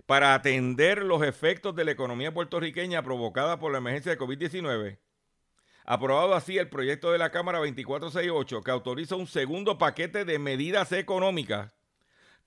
para 0.04 0.34
atender 0.34 1.02
los 1.02 1.22
efectos 1.22 1.74
de 1.76 1.86
la 1.86 1.92
economía 1.92 2.34
puertorriqueña 2.34 3.02
provocada 3.02 3.58
por 3.58 3.72
la 3.72 3.78
emergencia 3.78 4.12
de 4.12 4.18
COVID-19. 4.18 4.98
aprobado 5.86 6.34
así 6.34 6.58
el 6.58 6.68
proyecto 6.68 7.10
de 7.10 7.16
la 7.16 7.30
Cámara 7.30 7.60
2468 7.60 8.60
que 8.60 8.70
autoriza 8.70 9.16
un 9.16 9.26
segundo 9.26 9.78
paquete 9.78 10.26
de 10.26 10.38
medidas 10.38 10.92
económicas 10.92 11.77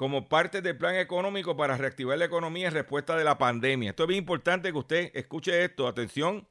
como 0.01 0.27
parte 0.27 0.63
del 0.63 0.79
plan 0.79 0.96
económico 0.96 1.55
para 1.55 1.77
reactivar 1.77 2.17
la 2.17 2.25
economía 2.25 2.70
en 2.70 2.74
respuesta 2.74 3.15
de 3.15 3.24
la 3.24 3.38
pandemia. 3.38 3.91
Esto 3.91 4.05
es 4.05 4.08
bien 4.08 4.24
importante 4.24 4.72
que 4.72 4.77
usted 4.79 5.12
escuche 5.13 5.63
esto. 5.63 5.88
Atención, 5.88 6.48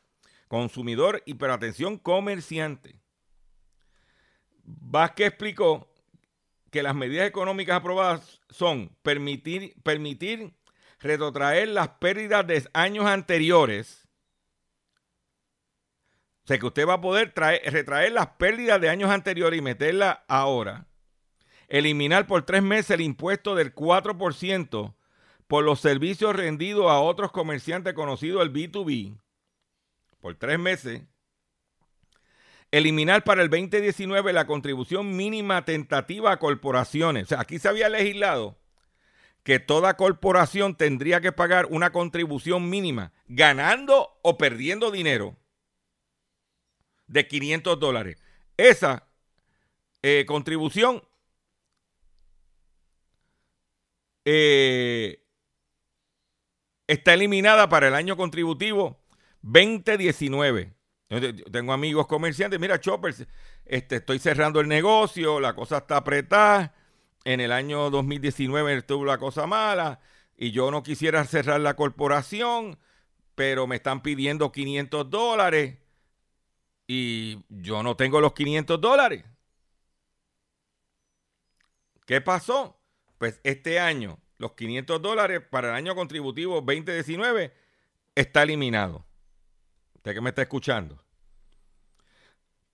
consumidor 0.46 1.20
y 1.26 1.34
pero 1.34 1.54
atención, 1.54 1.98
comerciante. 1.98 3.00
Vázquez 4.62 5.26
explicó 5.26 5.92
que 6.70 6.84
las 6.84 6.94
medidas 6.94 7.26
económicas 7.26 7.78
aprobadas 7.78 8.40
son 8.50 8.96
permitir, 9.02 9.74
permitir 9.82 10.54
retrotraer 11.00 11.70
las 11.70 11.88
pérdidas 11.88 12.46
de 12.46 12.68
años 12.72 13.06
anteriores. 13.06 14.06
O 16.44 16.46
sea 16.46 16.56
que 16.56 16.66
usted 16.66 16.86
va 16.86 16.94
a 16.94 17.00
poder 17.00 17.32
retraer 17.34 18.12
las 18.12 18.28
pérdidas 18.28 18.80
de 18.80 18.90
años 18.90 19.10
anteriores 19.10 19.58
y 19.58 19.62
meterlas 19.62 20.20
ahora. 20.28 20.86
Eliminar 21.70 22.26
por 22.26 22.42
tres 22.42 22.62
meses 22.62 22.90
el 22.90 23.00
impuesto 23.00 23.54
del 23.54 23.72
4% 23.72 24.94
por 25.46 25.64
los 25.64 25.80
servicios 25.80 26.34
rendidos 26.34 26.90
a 26.90 26.98
otros 26.98 27.30
comerciantes 27.30 27.94
conocidos 27.94 28.42
el 28.42 28.52
B2B. 28.52 29.16
Por 30.20 30.34
tres 30.34 30.58
meses. 30.58 31.02
Eliminar 32.72 33.22
para 33.22 33.42
el 33.42 33.50
2019 33.50 34.32
la 34.32 34.48
contribución 34.48 35.16
mínima 35.16 35.64
tentativa 35.64 36.32
a 36.32 36.38
corporaciones. 36.40 37.24
O 37.24 37.26
sea, 37.28 37.40
aquí 37.40 37.60
se 37.60 37.68
había 37.68 37.88
legislado 37.88 38.58
que 39.44 39.60
toda 39.60 39.96
corporación 39.96 40.74
tendría 40.74 41.20
que 41.20 41.32
pagar 41.32 41.66
una 41.66 41.92
contribución 41.92 42.68
mínima, 42.68 43.12
ganando 43.28 44.18
o 44.22 44.36
perdiendo 44.36 44.90
dinero, 44.90 45.36
de 47.06 47.28
500 47.28 47.78
dólares. 47.78 48.18
Esa 48.56 49.08
eh, 50.02 50.24
contribución 50.26 51.02
eh, 54.32 55.24
está 56.86 57.14
eliminada 57.14 57.68
para 57.68 57.88
el 57.88 57.94
año 57.94 58.16
contributivo 58.16 59.00
2019. 59.42 60.72
tengo 61.50 61.72
amigos 61.72 62.06
comerciantes, 62.06 62.60
mira, 62.60 62.78
Chopper, 62.78 63.14
este, 63.64 63.96
estoy 63.96 64.20
cerrando 64.20 64.60
el 64.60 64.68
negocio, 64.68 65.40
la 65.40 65.54
cosa 65.54 65.78
está 65.78 65.96
apretada 65.96 66.74
en 67.24 67.40
el 67.40 67.50
año 67.50 67.90
2019 67.90 68.78
estuvo 68.78 69.04
la 69.04 69.18
cosa 69.18 69.46
mala 69.46 70.00
y 70.36 70.52
yo 70.52 70.70
no 70.70 70.82
quisiera 70.84 71.24
cerrar 71.24 71.60
la 71.60 71.74
corporación, 71.74 72.78
pero 73.34 73.66
me 73.66 73.76
están 73.76 74.02
pidiendo 74.02 74.52
500 74.52 75.10
dólares 75.10 75.78
y 76.86 77.44
yo 77.48 77.82
no 77.82 77.96
tengo 77.96 78.20
los 78.20 78.32
500 78.34 78.80
dólares. 78.80 79.24
¿Qué 82.06 82.20
pasó? 82.20 82.79
Pues 83.20 83.38
este 83.44 83.78
año, 83.78 84.18
los 84.38 84.52
500 84.52 85.02
dólares 85.02 85.42
para 85.50 85.68
el 85.68 85.74
año 85.74 85.94
contributivo 85.94 86.62
2019 86.62 87.52
está 88.14 88.44
eliminado. 88.44 89.04
Usted 89.96 90.14
que 90.14 90.22
me 90.22 90.30
está 90.30 90.40
escuchando. 90.40 90.98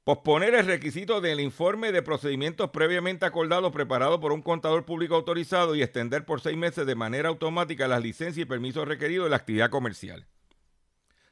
Posponer 0.05 0.55
el 0.55 0.65
requisito 0.65 1.21
del 1.21 1.41
informe 1.41 1.91
de 1.91 2.01
procedimientos 2.01 2.71
previamente 2.71 3.27
acordados 3.27 3.73
preparado 3.73 4.21
por 4.21 4.31
un 4.31 4.41
contador 4.41 4.85
público 4.85 5.17
autorizado 5.17 5.75
y 5.75 5.83
extender 5.83 6.25
por 6.25 6.41
seis 6.41 6.57
meses 6.57 6.87
de 6.87 6.95
manera 6.95 7.29
automática 7.29 7.89
las 7.89 8.01
licencias 8.01 8.45
y 8.45 8.49
permisos 8.49 8.87
requeridos 8.87 9.27
de 9.27 9.31
la 9.31 9.37
actividad 9.39 9.69
comercial. 9.69 10.29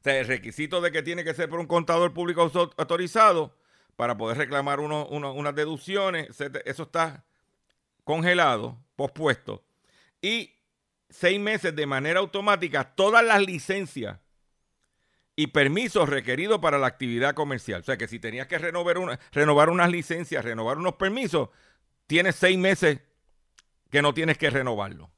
O 0.00 0.02
sea, 0.02 0.18
el 0.18 0.26
requisito 0.26 0.80
de 0.80 0.90
que 0.90 1.04
tiene 1.04 1.23
que 1.23 1.35
ser 1.35 1.49
por 1.49 1.61
un 1.61 1.68
contador 1.68 2.12
público 2.12 2.50
autorizado 2.77 3.57
para 3.94 4.16
poder 4.16 4.38
reclamar 4.38 4.81
unas 4.81 5.55
deducciones, 5.55 6.31
eso 6.64 6.83
está 6.83 7.24
congelado, 8.03 8.84
pospuesto. 8.96 9.64
Y 10.20 10.54
seis 11.11 11.38
meses 11.38 11.74
de 11.74 11.87
manera 11.87 12.20
automática 12.20 12.94
todas 12.94 13.24
las 13.24 13.40
licencias 13.40 14.18
y 15.37 15.48
permisos 15.48 16.09
requeridos 16.09 16.61
para 16.61 16.78
la 16.78 16.87
actividad 16.87 17.35
comercial. 17.35 17.80
O 17.80 17.85
sea 17.85 17.96
que 17.96 18.09
si 18.09 18.18
tenías 18.18 18.46
que 18.46 18.59
renovar, 18.59 18.98
una, 18.98 19.18
renovar 19.33 19.68
unas 19.68 19.90
licencias, 19.90 20.44
renovar 20.44 20.78
unos 20.78 20.94
permisos, 20.94 21.50
tienes 22.07 22.37
seis 22.37 22.59
meses 22.59 23.00
que 23.90 24.02
no 24.02 24.14
tienes 24.14 24.38
que 24.38 24.50
renovarlo. 24.50 25.11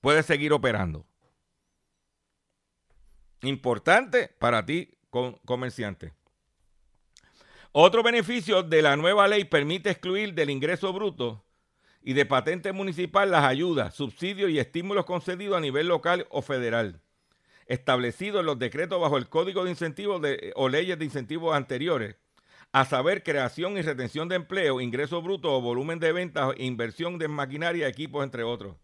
Puedes 0.00 0.26
seguir 0.26 0.52
operando. 0.52 1.06
Importante 3.42 4.28
para 4.38 4.64
ti, 4.64 4.96
comerciante. 5.44 6.12
Otro 7.72 8.02
beneficio 8.02 8.62
de 8.62 8.82
la 8.82 8.96
nueva 8.96 9.28
ley 9.28 9.44
permite 9.44 9.90
excluir 9.90 10.34
del 10.34 10.50
ingreso 10.50 10.92
bruto 10.92 11.44
y 12.02 12.12
de 12.12 12.26
patente 12.26 12.72
municipal 12.72 13.30
las 13.30 13.44
ayudas, 13.44 13.94
subsidios 13.94 14.50
y 14.50 14.58
estímulos 14.58 15.04
concedidos 15.04 15.58
a 15.58 15.60
nivel 15.60 15.88
local 15.88 16.26
o 16.30 16.42
federal 16.42 17.00
establecido 17.68 18.40
en 18.40 18.46
los 18.46 18.58
decretos 18.58 19.00
bajo 19.00 19.18
el 19.18 19.28
Código 19.28 19.62
de 19.62 19.70
Incentivos 19.70 20.22
o 20.56 20.68
leyes 20.68 20.98
de 20.98 21.04
incentivos 21.04 21.54
anteriores, 21.54 22.16
a 22.72 22.84
saber, 22.84 23.22
creación 23.22 23.76
y 23.76 23.82
retención 23.82 24.28
de 24.28 24.36
empleo, 24.36 24.80
ingreso 24.80 25.22
bruto 25.22 25.54
o 25.54 25.60
volumen 25.60 25.98
de 25.98 26.12
ventas, 26.12 26.54
inversión 26.56 27.18
de 27.18 27.28
maquinaria, 27.28 27.86
equipos, 27.86 28.24
entre 28.24 28.42
otros. 28.42 28.76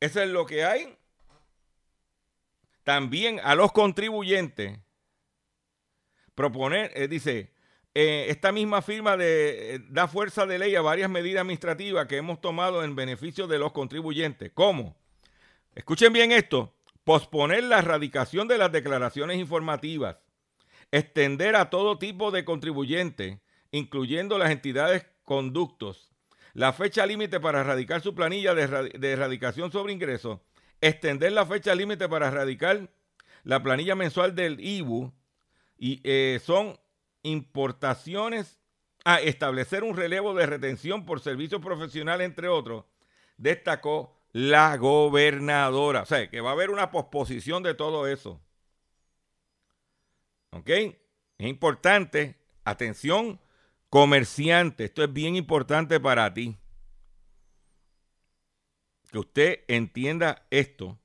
Eso 0.00 0.20
es 0.22 0.28
lo 0.30 0.46
que 0.46 0.64
hay. 0.64 0.96
También 2.84 3.40
a 3.44 3.54
los 3.54 3.70
contribuyentes 3.72 4.80
proponer, 6.34 6.90
eh, 6.94 7.06
dice, 7.06 7.52
eh, 7.94 8.26
esta 8.28 8.52
misma 8.52 8.80
firma 8.80 9.16
eh, 9.20 9.80
da 9.90 10.08
fuerza 10.08 10.46
de 10.46 10.58
ley 10.58 10.74
a 10.74 10.80
varias 10.80 11.10
medidas 11.10 11.42
administrativas 11.42 12.06
que 12.06 12.16
hemos 12.16 12.40
tomado 12.40 12.84
en 12.84 12.96
beneficio 12.96 13.46
de 13.46 13.58
los 13.58 13.72
contribuyentes. 13.72 14.50
¿Cómo? 14.54 14.96
Escuchen 15.74 16.12
bien 16.12 16.32
esto, 16.32 16.74
posponer 17.04 17.64
la 17.64 17.80
erradicación 17.80 18.48
de 18.48 18.58
las 18.58 18.72
declaraciones 18.72 19.38
informativas, 19.38 20.16
extender 20.90 21.56
a 21.56 21.68
todo 21.68 21.98
tipo 21.98 22.30
de 22.30 22.44
contribuyentes, 22.44 23.38
incluyendo 23.70 24.38
las 24.38 24.50
entidades 24.50 25.06
conductos, 25.22 26.10
la 26.54 26.72
fecha 26.72 27.04
límite 27.06 27.40
para 27.40 27.60
erradicar 27.60 28.00
su 28.00 28.14
planilla 28.14 28.54
de, 28.54 29.12
erradicación 29.12 29.72
sobre 29.72 29.92
ingresos, 29.92 30.40
extender 30.80 31.32
la 31.32 31.46
fecha 31.46 31.74
límite 31.74 32.08
para 32.08 32.28
erradicar 32.28 32.90
la 33.44 33.62
planilla 33.62 33.94
mensual 33.94 34.34
del 34.34 34.60
IBU, 34.60 35.12
y 35.78 36.00
eh, 36.04 36.40
son 36.44 36.78
importaciones 37.22 38.58
a 39.04 39.20
establecer 39.20 39.84
un 39.84 39.96
relevo 39.96 40.34
de 40.34 40.46
retención 40.46 41.04
por 41.04 41.20
servicios 41.20 41.60
profesionales, 41.60 42.26
entre 42.26 42.48
otros, 42.48 42.84
destacó 43.36 44.16
la 44.32 44.76
gobernadora. 44.76 46.02
O 46.02 46.06
sea, 46.06 46.28
que 46.30 46.40
va 46.40 46.50
a 46.50 46.52
haber 46.52 46.70
una 46.70 46.90
posposición 46.90 47.62
de 47.62 47.74
todo 47.74 48.06
eso. 48.06 48.40
¿Ok? 50.50 50.68
Es 50.68 51.46
importante. 51.46 52.38
Atención, 52.64 53.40
comerciante. 53.88 54.84
Esto 54.84 55.02
es 55.02 55.12
bien 55.12 55.34
importante 55.34 55.98
para 55.98 56.32
ti. 56.32 56.56
Que 59.10 59.18
usted 59.18 59.64
entienda 59.68 60.46
esto. 60.50 60.98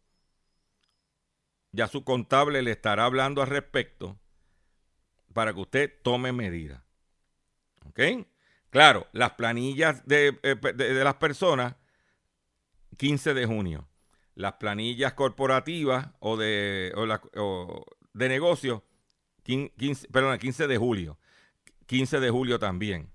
Ya 1.72 1.88
su 1.88 2.04
contable 2.04 2.62
le 2.62 2.72
estará 2.72 3.06
hablando 3.06 3.42
al 3.42 3.48
respecto 3.48 4.20
para 5.38 5.54
que 5.54 5.60
usted 5.60 5.94
tome 6.02 6.32
medidas. 6.34 6.82
¿Ok? 7.86 8.00
Claro, 8.72 9.06
las 9.12 9.34
planillas 9.34 10.04
de, 10.08 10.36
eh, 10.42 10.56
de 10.56 11.04
las 11.04 11.14
personas 11.18 11.76
15 12.98 13.36
de 13.36 13.46
junio. 13.46 13.88
Las 14.34 14.54
planillas 14.54 15.14
corporativas 15.14 16.08
o 16.22 16.38
de, 16.38 16.92
de 18.14 18.30
negocio, 18.30 18.84
15, 19.44 20.08
perdón, 20.08 20.40
15 20.40 20.66
de 20.66 20.78
julio. 20.78 21.20
15 21.86 22.20
de 22.20 22.30
julio 22.32 22.58
también. 22.58 23.12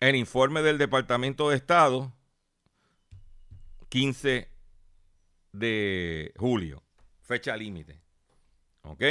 El 0.00 0.16
informe 0.16 0.62
del 0.62 0.78
Departamento 0.78 1.50
de 1.50 1.56
Estado, 1.56 2.10
15 3.90 4.48
de 5.52 6.32
julio. 6.38 6.82
Fecha 7.20 7.54
límite. 7.54 8.00
¿Ok? 8.80 9.02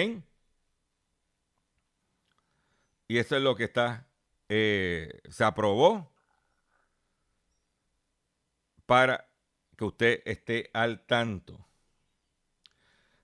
Y 3.10 3.18
eso 3.18 3.36
es 3.36 3.42
lo 3.42 3.56
que 3.56 3.64
está, 3.64 4.08
eh, 4.50 5.20
se 5.30 5.44
aprobó 5.44 6.14
para 8.86 9.28
que 9.76 9.84
usted 9.84 10.22
esté 10.26 10.70
al 10.74 11.08
tanto. 11.08 11.66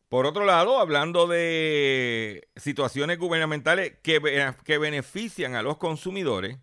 Por 0.10 0.26
otro 0.26 0.44
lado, 0.44 0.80
hablando 0.80 1.28
de 1.28 2.50
situaciones 2.56 3.20
gubernamentales 3.20 3.94
que, 4.02 4.20
que 4.64 4.78
benefician 4.80 5.54
a 5.54 5.62
los 5.62 5.78
consumidores, 5.78 6.58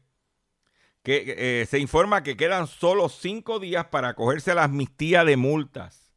que 1.05 1.61
eh, 1.63 1.67
se 1.67 1.79
informa 1.79 2.25
que 2.25 2.37
quedan 2.37 2.67
solo 2.67 3.09
cinco 3.09 3.61
días 3.61 3.87
para 3.87 4.09
acogerse 4.09 4.51
a 4.51 4.57
la 4.57 4.65
amnistía 4.65 5.25
de 5.25 5.37
multas. 5.37 6.13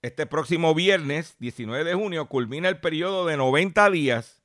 este 0.00 0.24
próximo 0.26 0.74
viernes, 0.74 1.36
19 1.40 1.84
de 1.84 1.94
junio, 1.94 2.26
culmina 2.26 2.70
el 2.70 2.80
periodo 2.80 3.26
de 3.26 3.36
90 3.36 3.90
días 3.90 4.43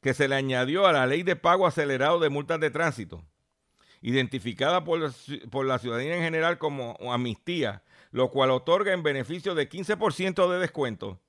que 0.00 0.14
se 0.14 0.28
le 0.28 0.36
añadió 0.36 0.86
a 0.86 0.92
la 0.92 1.06
ley 1.06 1.22
de 1.22 1.36
pago 1.36 1.66
acelerado 1.66 2.20
de 2.20 2.28
multas 2.28 2.60
de 2.60 2.70
tránsito, 2.70 3.24
identificada 4.00 4.84
por, 4.84 5.00
la 5.64 5.78
ciudadanía 5.78 6.16
en 6.16 6.22
general 6.22 6.58
como 6.58 6.96
amnistía, 7.12 7.82
lo 8.10 8.30
cual 8.30 8.50
otorga 8.50 8.92
en 8.92 9.02
beneficio 9.02 9.54
de 9.54 9.68
15% 9.68 10.50
de 10.50 10.58
descuento 10.58 11.20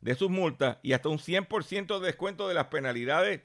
de 0.00 0.14
sus 0.14 0.30
multas 0.30 0.78
y 0.82 0.92
hasta 0.92 1.08
un 1.08 1.18
100% 1.18 2.00
de 2.00 2.06
descuento 2.06 2.48
de 2.48 2.54
las 2.54 2.66
penalidades 2.66 3.42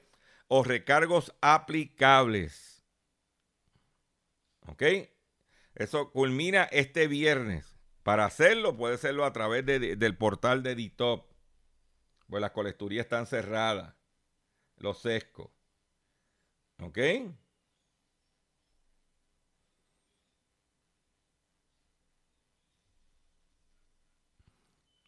o 0.48 0.64
recargos 0.64 1.34
aplicables. 1.40 2.84
¿Ok? 4.66 4.82
Eso 5.74 6.10
culmina 6.10 6.64
este 6.64 7.06
viernes. 7.06 7.76
Para 8.02 8.24
hacerlo, 8.24 8.76
puede 8.76 8.94
hacerlo 8.94 9.24
a 9.24 9.32
través 9.32 9.64
del 9.64 10.16
portal 10.16 10.62
de 10.62 10.74
DITOP. 10.74 11.30
Pues 12.28 12.40
las 12.40 12.50
colecturías 12.50 13.04
están 13.04 13.26
cerradas. 13.26 13.97
Los 14.78 15.00
sescos. 15.02 15.50
¿Ok? 16.80 16.98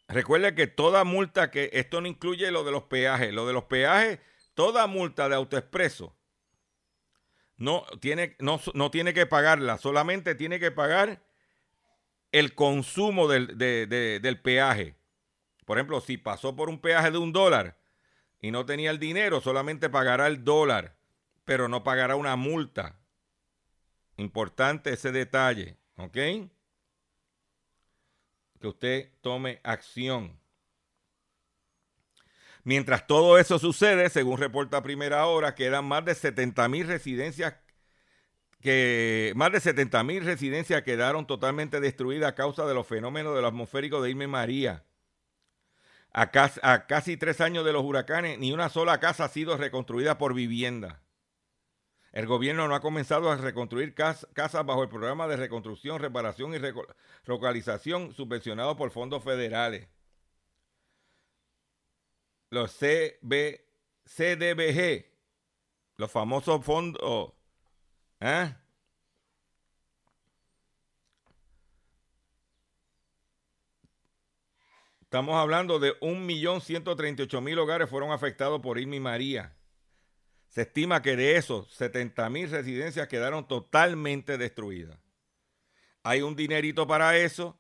Recuerda 0.09 0.55
que 0.57 0.67
toda 0.67 1.05
multa 1.05 1.53
que 1.53 1.71
esto 1.73 2.01
no 2.01 2.09
incluye 2.09 2.51
lo 2.51 2.65
de 2.65 2.73
los 2.73 2.83
peajes, 2.85 3.33
lo 3.33 3.47
de 3.47 3.53
los 3.53 3.65
peajes, 3.65 4.19
toda 4.55 4.89
multa 4.89 5.29
de 5.29 5.37
autoexpreso 5.37 6.17
no 7.57 7.85
tiene, 8.01 8.37
no, 8.41 8.91
tiene 8.91 9.15
que 9.15 9.27
pagarla, 9.27 9.79
solamente 9.79 10.35
tiene 10.35 10.59
que 10.59 10.71
pagar 10.73 11.23
el 12.33 12.55
consumo 12.55 13.29
del, 13.29 13.57
del 13.59 14.41
peaje. 14.41 14.97
Por 15.67 15.79
ejemplo, 15.79 16.01
si 16.01 16.17
pasó 16.17 16.57
por 16.57 16.71
un 16.71 16.81
peaje 16.81 17.11
de 17.11 17.19
un 17.19 17.33
dólar 17.33 17.80
y 18.41 18.51
no 18.51 18.65
tenía 18.65 18.91
el 18.91 18.99
dinero, 18.99 19.41
solamente 19.41 19.91
pagará 19.91 20.27
el 20.27 20.45
dólar, 20.45 20.97
pero 21.45 21.69
no 21.69 21.85
pagará 21.85 22.17
una 22.17 22.37
multa. 22.37 22.99
Importante 24.17 24.93
ese 24.93 25.13
detalle, 25.13 25.79
¿ok? 25.97 26.13
Que 26.13 26.51
usted 28.67 29.13
tome 29.21 29.61
acción. 29.63 30.39
Mientras 32.63 33.07
todo 33.07 33.39
eso 33.39 33.59
sucede, 33.59 34.11
según 34.11 34.39
reporta 34.39 34.83
Primera 34.83 35.27
Hora, 35.27 35.55
quedan 35.55 35.87
más 35.87 36.05
de 36.05 36.15
70 36.15 36.69
mil 36.69 36.87
residencias 36.87 37.55
que 38.61 39.33
más 39.37 39.53
de 39.53 39.61
70 39.61 40.05
mil 40.05 40.25
residencias 40.25 40.83
quedaron 40.83 41.27
totalmente 41.27 41.81
destruidas 41.81 42.31
a 42.31 42.35
causa 42.35 42.67
de 42.67 42.75
los 42.75 42.87
fenómenos 42.87 43.35
del 43.35 43.47
atmosférico 43.47 44.03
de 44.03 44.11
Irma 44.11 44.27
María. 44.27 44.85
A 46.13 46.31
casi, 46.31 47.17
tres 47.17 47.41
años 47.41 47.65
de 47.65 47.73
los 47.73 47.85
huracanes, 47.85 48.39
ni 48.39 48.53
una 48.53 48.69
sola 48.69 48.99
casa 48.99 49.25
ha 49.25 49.29
sido 49.29 49.57
reconstruida 49.57 50.19
por 50.19 50.35
vivienda. 50.35 51.01
El 52.13 52.27
gobierno 52.27 52.67
no 52.67 52.75
ha 52.75 52.81
comenzado 52.81 53.31
a 53.31 53.37
reconstruir 53.37 53.95
casas 53.95 54.67
bajo 54.67 54.83
el 54.83 54.89
programa 54.89 55.29
de 55.29 55.37
reconstrucción, 55.37 56.01
reparación 56.01 56.55
y 56.55 56.59
localización 57.25 58.13
subvencionado 58.13 58.77
por 58.77 58.91
fondos 58.91 59.23
federales 59.23 59.89
los 62.51 62.77
CB, 62.77 63.61
CDBG, 64.05 65.07
los 65.97 66.11
famosos 66.11 66.65
fondos. 66.65 67.33
¿eh? 68.21 68.55
Estamos 75.11 75.35
hablando 75.35 75.81
de 75.81 75.99
1.138.000 75.99 77.59
hogares 77.59 77.91
fueron 77.91 78.13
afectados 78.13 78.61
por 78.61 78.79
Irma 78.79 78.95
y 78.95 79.01
María. 79.01 79.57
Se 80.47 80.63
estima 80.63 81.03
que 81.03 81.17
de 81.17 81.35
esos 81.35 81.77
70.000 81.81 82.49
residencias 82.49 83.09
quedaron 83.09 83.49
totalmente 83.49 84.39
destruidas. 84.39 85.01
Hay 86.05 86.23
un 86.23 86.37
dinerito 86.37 86.87
para 86.87 87.17
eso, 87.17 87.59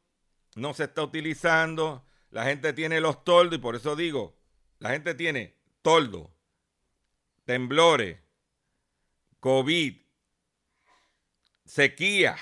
no 0.54 0.74
se 0.74 0.84
está 0.84 1.02
utilizando, 1.02 2.06
la 2.30 2.44
gente 2.44 2.72
tiene 2.72 3.00
los 3.00 3.24
toldos 3.24 3.58
y 3.58 3.60
por 3.60 3.74
eso 3.74 3.96
digo, 3.96 4.38
la 4.78 4.90
gente 4.90 5.16
tiene 5.16 5.56
toldo, 5.82 6.32
temblores, 7.46 8.20
COVID, 9.40 9.96
sequía, 11.64 12.36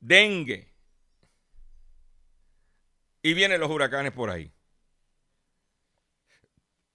dengue. 0.00 0.67
Y 3.22 3.34
vienen 3.34 3.60
los 3.60 3.70
huracanes 3.70 4.12
por 4.12 4.30
ahí. 4.30 4.52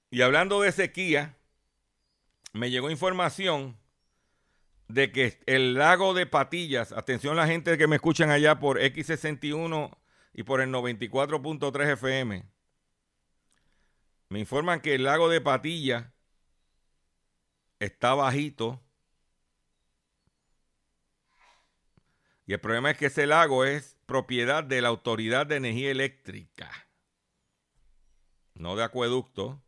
Y 0.09 0.21
hablando 0.21 0.61
de 0.61 0.71
sequía, 0.71 1.35
me 2.53 2.69
llegó 2.69 2.91
información 2.91 3.77
de 4.87 5.11
que 5.11 5.39
el 5.47 5.73
lago 5.73 6.13
de 6.13 6.27
Patillas, 6.27 6.91
atención 6.91 7.35
la 7.35 7.47
gente 7.47 7.77
que 7.77 7.87
me 7.87 7.95
escuchan 7.95 8.29
allá 8.29 8.59
por 8.59 8.79
X61 8.79 9.97
y 10.33 10.43
por 10.43 10.61
el 10.61 10.69
94.3 10.69 11.93
FM, 11.93 12.45
me 14.29 14.39
informan 14.39 14.81
que 14.81 14.95
el 14.95 15.03
lago 15.03 15.29
de 15.29 15.41
Patilla 15.41 16.13
está 17.79 18.13
bajito. 18.13 18.81
Y 22.45 22.53
el 22.53 22.59
problema 22.59 22.91
es 22.91 22.97
que 22.97 23.07
ese 23.07 23.25
lago 23.25 23.65
es 23.65 23.95
propiedad 24.13 24.63
de 24.63 24.79
la 24.79 24.89
Autoridad 24.89 25.47
de 25.47 25.55
Energía 25.55 25.89
Eléctrica, 25.89 26.69
no 28.53 28.75
de 28.75 28.83
acueducto. 28.83 29.59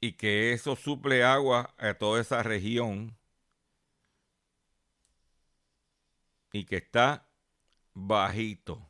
Y 0.00 0.14
que 0.14 0.52
eso 0.52 0.74
suple 0.74 1.22
agua 1.22 1.72
a 1.78 1.94
toda 1.94 2.20
esa 2.20 2.42
región. 2.42 3.16
Y 6.52 6.64
que 6.64 6.78
está 6.78 7.24
bajito. 7.92 8.84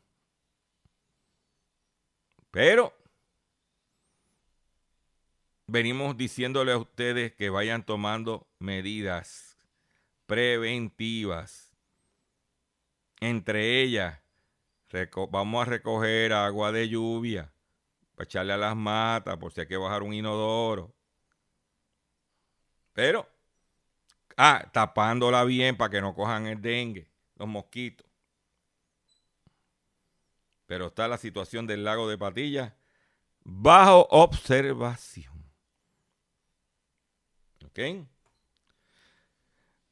Pero 2.50 2.96
venimos 5.66 6.16
diciéndole 6.16 6.72
a 6.72 6.78
ustedes 6.78 7.34
que 7.34 7.50
vayan 7.50 7.84
tomando 7.84 8.48
medidas 8.58 9.58
preventivas. 10.24 11.73
Entre 13.20 13.82
ellas, 13.82 14.20
vamos 15.30 15.62
a 15.66 15.70
recoger 15.70 16.32
agua 16.32 16.72
de 16.72 16.88
lluvia 16.88 17.52
para 18.14 18.24
echarle 18.24 18.52
a 18.52 18.56
las 18.56 18.76
matas 18.76 19.36
por 19.38 19.52
si 19.52 19.62
hay 19.62 19.66
que 19.66 19.76
bajar 19.76 20.02
un 20.02 20.14
inodoro. 20.14 20.94
Pero, 22.92 23.28
ah, 24.36 24.68
tapándola 24.72 25.44
bien 25.44 25.76
para 25.76 25.90
que 25.90 26.00
no 26.00 26.14
cojan 26.14 26.46
el 26.46 26.62
dengue, 26.62 27.10
los 27.36 27.48
mosquitos. 27.48 28.06
Pero 30.66 30.86
está 30.86 31.08
la 31.08 31.18
situación 31.18 31.66
del 31.66 31.84
lago 31.84 32.08
de 32.08 32.16
Patillas 32.16 32.72
bajo 33.44 34.06
observación. 34.10 35.34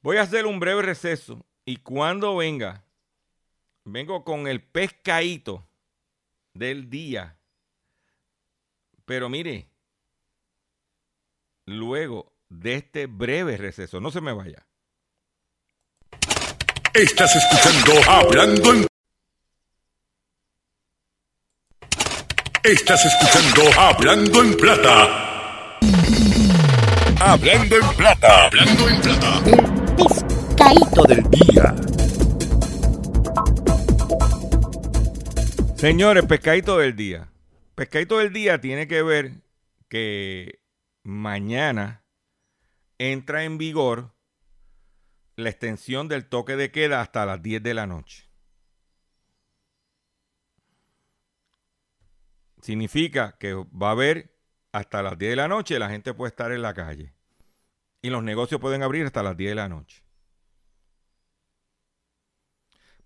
Voy 0.02 0.16
a 0.16 0.22
hacer 0.22 0.46
un 0.46 0.60
breve 0.60 0.82
receso 0.82 1.44
y 1.64 1.78
cuando 1.78 2.36
venga, 2.36 2.84
vengo 3.84 4.24
con 4.24 4.46
el 4.46 4.62
pescadito 4.62 5.66
del 6.54 6.88
día. 6.90 7.36
Pero 9.04 9.28
mire, 9.28 9.68
luego 11.66 12.32
de 12.48 12.74
este 12.76 13.06
breve 13.06 13.56
receso, 13.56 14.00
no 14.00 14.10
se 14.10 14.20
me 14.20 14.32
vaya. 14.32 14.66
Estás 16.94 17.34
escuchando 17.36 18.10
Hablando 18.10 18.74
en... 18.74 18.86
Estás 22.64 23.04
escuchando 23.04 23.80
Hablando 23.80 24.42
en 24.42 24.56
Plata. 24.56 25.78
Hablando 27.24 27.76
en 27.76 27.96
plata. 27.96 28.46
Hablando 28.46 28.88
en 28.88 29.00
plata. 29.00 29.42
El 29.46 29.94
pescadito 29.96 31.02
del 31.04 31.22
día. 31.30 31.71
Señores, 35.82 36.24
pescadito 36.26 36.78
del 36.78 36.94
día. 36.94 37.32
Pescadito 37.74 38.18
del 38.18 38.32
día 38.32 38.60
tiene 38.60 38.86
que 38.86 39.02
ver 39.02 39.42
que 39.88 40.60
mañana 41.02 42.04
entra 42.98 43.42
en 43.42 43.58
vigor 43.58 44.14
la 45.34 45.50
extensión 45.50 46.06
del 46.06 46.28
toque 46.28 46.54
de 46.54 46.70
queda 46.70 47.00
hasta 47.00 47.26
las 47.26 47.42
10 47.42 47.64
de 47.64 47.74
la 47.74 47.88
noche. 47.88 48.30
Significa 52.60 53.36
que 53.40 53.54
va 53.54 53.88
a 53.88 53.90
haber 53.90 54.38
hasta 54.70 55.02
las 55.02 55.18
10 55.18 55.32
de 55.32 55.36
la 55.36 55.48
noche 55.48 55.80
la 55.80 55.88
gente 55.88 56.14
puede 56.14 56.28
estar 56.28 56.52
en 56.52 56.62
la 56.62 56.74
calle. 56.74 57.12
Y 58.00 58.10
los 58.10 58.22
negocios 58.22 58.60
pueden 58.60 58.84
abrir 58.84 59.04
hasta 59.04 59.24
las 59.24 59.36
10 59.36 59.50
de 59.50 59.54
la 59.56 59.68
noche. 59.68 60.01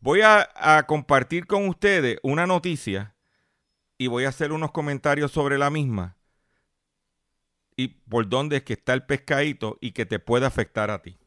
Voy 0.01 0.21
a, 0.23 0.85
compartir 0.87 1.47
con 1.47 1.69
ustedes 1.69 2.19
una 2.23 2.47
noticia 2.47 3.15
y 3.99 4.07
voy 4.09 4.25
a 4.25 4.29
hacer 4.29 4.53
unos 4.53 4.71
comentarios 4.73 5.33
sobre 5.33 5.59
la 5.59 5.71
misma 5.71 6.17
y 7.77 7.89
por 7.89 8.29
dónde 8.29 8.59
es 8.59 8.63
que 8.63 8.75
está 8.75 8.95
el 8.95 9.05
pescadito 9.05 9.79
y 9.81 9.93
que 9.93 10.07
te 10.07 10.19
puede 10.19 10.47
afectar 10.47 10.91
a 10.91 11.03
ti. 11.03 11.19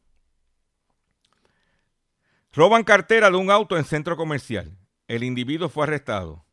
Roban 2.52 2.82
cartera 2.82 3.30
de 3.30 3.36
un 3.36 3.50
auto 3.50 3.76
en 3.76 3.84
centro 3.84 4.16
comercial. 4.16 4.76
El 5.06 5.22
individuo 5.22 5.68
fue 5.68 5.84
arrestado. 5.84 6.44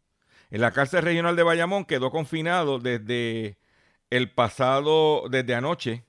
En 0.50 0.62
la 0.62 0.72
cárcel 0.72 1.04
regional 1.04 1.36
de 1.36 1.44
Bayamón 1.44 1.86
quedó 1.86 2.12
confinado 2.12 2.80
desde 2.80 3.58
el 4.10 4.32
pasado, 4.32 5.28
desde 5.30 5.56
anoche, 5.56 6.06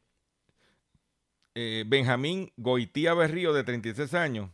eh, 1.55 1.85
Benjamín 1.87 2.53
Goitía 2.57 3.15
Berrío, 3.15 3.53
de 3.53 3.65
36 3.65 4.15
años, 4.15 4.51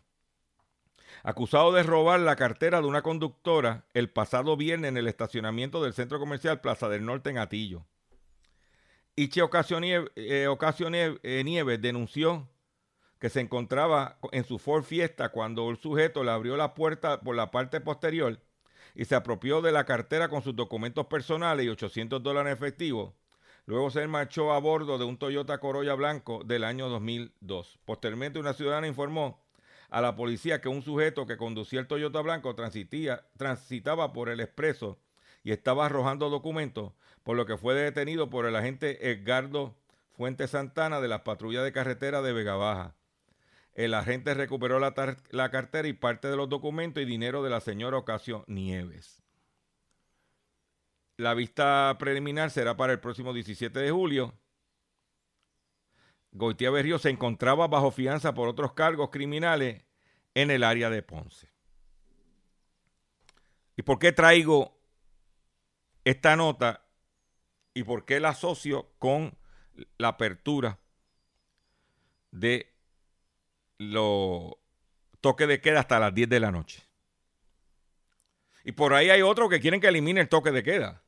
acusado 1.22 1.72
de 1.72 1.82
robar 1.82 2.20
la 2.20 2.36
cartera 2.36 2.80
de 2.80 2.86
una 2.86 3.02
conductora 3.02 3.84
el 3.94 4.10
pasado 4.10 4.56
viernes 4.56 4.88
en 4.90 4.96
el 4.96 5.08
estacionamiento 5.08 5.82
del 5.82 5.94
centro 5.94 6.18
comercial 6.18 6.60
Plaza 6.60 6.88
del 6.88 7.04
Norte 7.04 7.30
en 7.30 7.38
Atillo. 7.38 7.84
Iche 9.16 9.42
Ocasio 9.42 9.78
eh, 9.82 11.18
eh, 11.22 11.42
Nieves 11.44 11.80
denunció 11.80 12.48
que 13.20 13.30
se 13.30 13.40
encontraba 13.40 14.18
en 14.32 14.44
su 14.44 14.58
Ford 14.58 14.82
Fiesta 14.82 15.30
cuando 15.30 15.70
el 15.70 15.78
sujeto 15.78 16.24
le 16.24 16.32
abrió 16.32 16.56
la 16.56 16.74
puerta 16.74 17.20
por 17.20 17.36
la 17.36 17.50
parte 17.50 17.80
posterior 17.80 18.40
y 18.94 19.04
se 19.04 19.14
apropió 19.14 19.62
de 19.62 19.72
la 19.72 19.84
cartera 19.84 20.28
con 20.28 20.42
sus 20.42 20.54
documentos 20.54 21.06
personales 21.06 21.64
y 21.64 21.68
800 21.68 22.22
dólares 22.22 22.50
en 22.50 22.56
efectivo. 22.56 23.14
Luego 23.66 23.90
se 23.90 24.06
marchó 24.06 24.52
a 24.52 24.58
bordo 24.58 24.98
de 24.98 25.04
un 25.04 25.16
Toyota 25.16 25.58
Corolla 25.58 25.94
blanco 25.94 26.42
del 26.44 26.64
año 26.64 26.88
2002. 26.88 27.78
Posteriormente, 27.84 28.38
una 28.38 28.52
ciudadana 28.52 28.86
informó 28.86 29.43
a 29.90 30.00
la 30.00 30.16
policía 30.16 30.60
que 30.60 30.68
un 30.68 30.82
sujeto 30.82 31.26
que 31.26 31.36
conducía 31.36 31.80
el 31.80 31.86
Toyota 31.86 32.20
blanco 32.20 32.54
transitaba 32.54 34.12
por 34.12 34.28
el 34.28 34.40
expreso 34.40 34.98
y 35.42 35.52
estaba 35.52 35.86
arrojando 35.86 36.30
documentos, 36.30 36.92
por 37.22 37.36
lo 37.36 37.46
que 37.46 37.56
fue 37.56 37.74
detenido 37.74 38.30
por 38.30 38.46
el 38.46 38.56
agente 38.56 39.10
Edgardo 39.10 39.76
Fuente 40.12 40.46
Santana 40.46 41.00
de 41.00 41.08
la 41.08 41.24
patrulla 41.24 41.62
de 41.62 41.72
carretera 41.72 42.22
de 42.22 42.32
Vega 42.32 42.54
Baja. 42.54 42.94
El 43.74 43.94
agente 43.94 44.32
recuperó 44.34 44.78
la, 44.78 44.94
la, 45.30 45.50
cartera 45.50 45.88
y 45.88 45.92
parte 45.92 46.28
de 46.28 46.36
los 46.36 46.48
documentos 46.48 47.02
y 47.02 47.06
dinero 47.06 47.42
de 47.42 47.50
la 47.50 47.60
señora 47.60 47.98
Ocasio 47.98 48.44
Nieves. 48.46 49.22
La 51.16 51.34
vista 51.34 51.96
preliminar 51.98 52.50
será 52.50 52.76
para 52.76 52.92
el 52.92 53.00
próximo 53.00 53.32
17 53.32 53.78
de 53.78 53.90
julio. 53.90 54.34
Goitía 56.34 56.70
Berrío 56.70 56.98
se 56.98 57.10
encontraba 57.10 57.66
bajo 57.68 57.90
fianza 57.90 58.34
por 58.34 58.48
otros 58.48 58.74
cargos 58.74 59.10
criminales 59.10 59.84
en 60.34 60.50
el 60.50 60.62
área 60.62 60.90
de 60.90 61.02
Ponce. 61.02 61.48
¿Y 63.76 63.82
por 63.82 63.98
qué 63.98 64.12
traigo 64.12 64.76
esta 66.04 66.36
nota 66.36 66.84
y 67.72 67.82
por 67.82 68.04
qué 68.04 68.20
la 68.20 68.30
asocio 68.30 68.90
con 68.98 69.36
la 69.96 70.08
apertura 70.08 70.78
de 72.30 72.74
los 73.78 74.52
toques 75.20 75.48
de 75.48 75.60
queda 75.60 75.80
hasta 75.80 75.98
las 75.98 76.14
10 76.14 76.28
de 76.28 76.40
la 76.40 76.50
noche. 76.50 76.82
Y 78.64 78.72
por 78.72 78.94
ahí 78.94 79.10
hay 79.10 79.22
otros 79.22 79.48
que 79.48 79.60
quieren 79.60 79.80
que 79.80 79.88
elimine 79.88 80.20
el 80.20 80.28
toque 80.28 80.50
de 80.50 80.62
queda. 80.62 81.02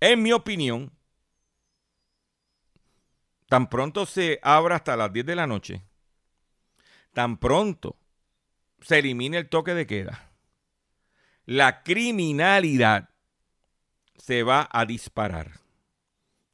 En 0.00 0.22
mi 0.22 0.32
opinión, 0.32 0.92
tan 3.54 3.68
pronto 3.68 4.04
se 4.04 4.40
abra 4.42 4.74
hasta 4.74 4.96
las 4.96 5.12
10 5.12 5.26
de 5.26 5.36
la 5.36 5.46
noche, 5.46 5.84
tan 7.12 7.38
pronto 7.38 7.96
se 8.80 8.98
elimine 8.98 9.38
el 9.38 9.48
toque 9.48 9.74
de 9.74 9.86
queda, 9.86 10.32
la 11.46 11.84
criminalidad 11.84 13.10
se 14.16 14.42
va 14.42 14.68
a 14.72 14.84
disparar. 14.86 15.52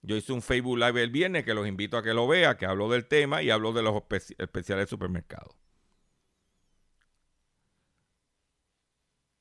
Yo 0.02 0.14
hice 0.14 0.34
un 0.34 0.42
Facebook 0.42 0.76
Live 0.76 1.02
el 1.02 1.10
viernes 1.10 1.46
que 1.46 1.54
los 1.54 1.66
invito 1.66 1.96
a 1.96 2.02
que 2.02 2.12
lo 2.12 2.28
vean, 2.28 2.58
que 2.58 2.66
hablo 2.66 2.90
del 2.90 3.06
tema 3.06 3.42
y 3.42 3.48
hablo 3.48 3.72
de 3.72 3.80
los 3.80 4.02
especiales 4.36 4.90
supermercados. 4.90 5.56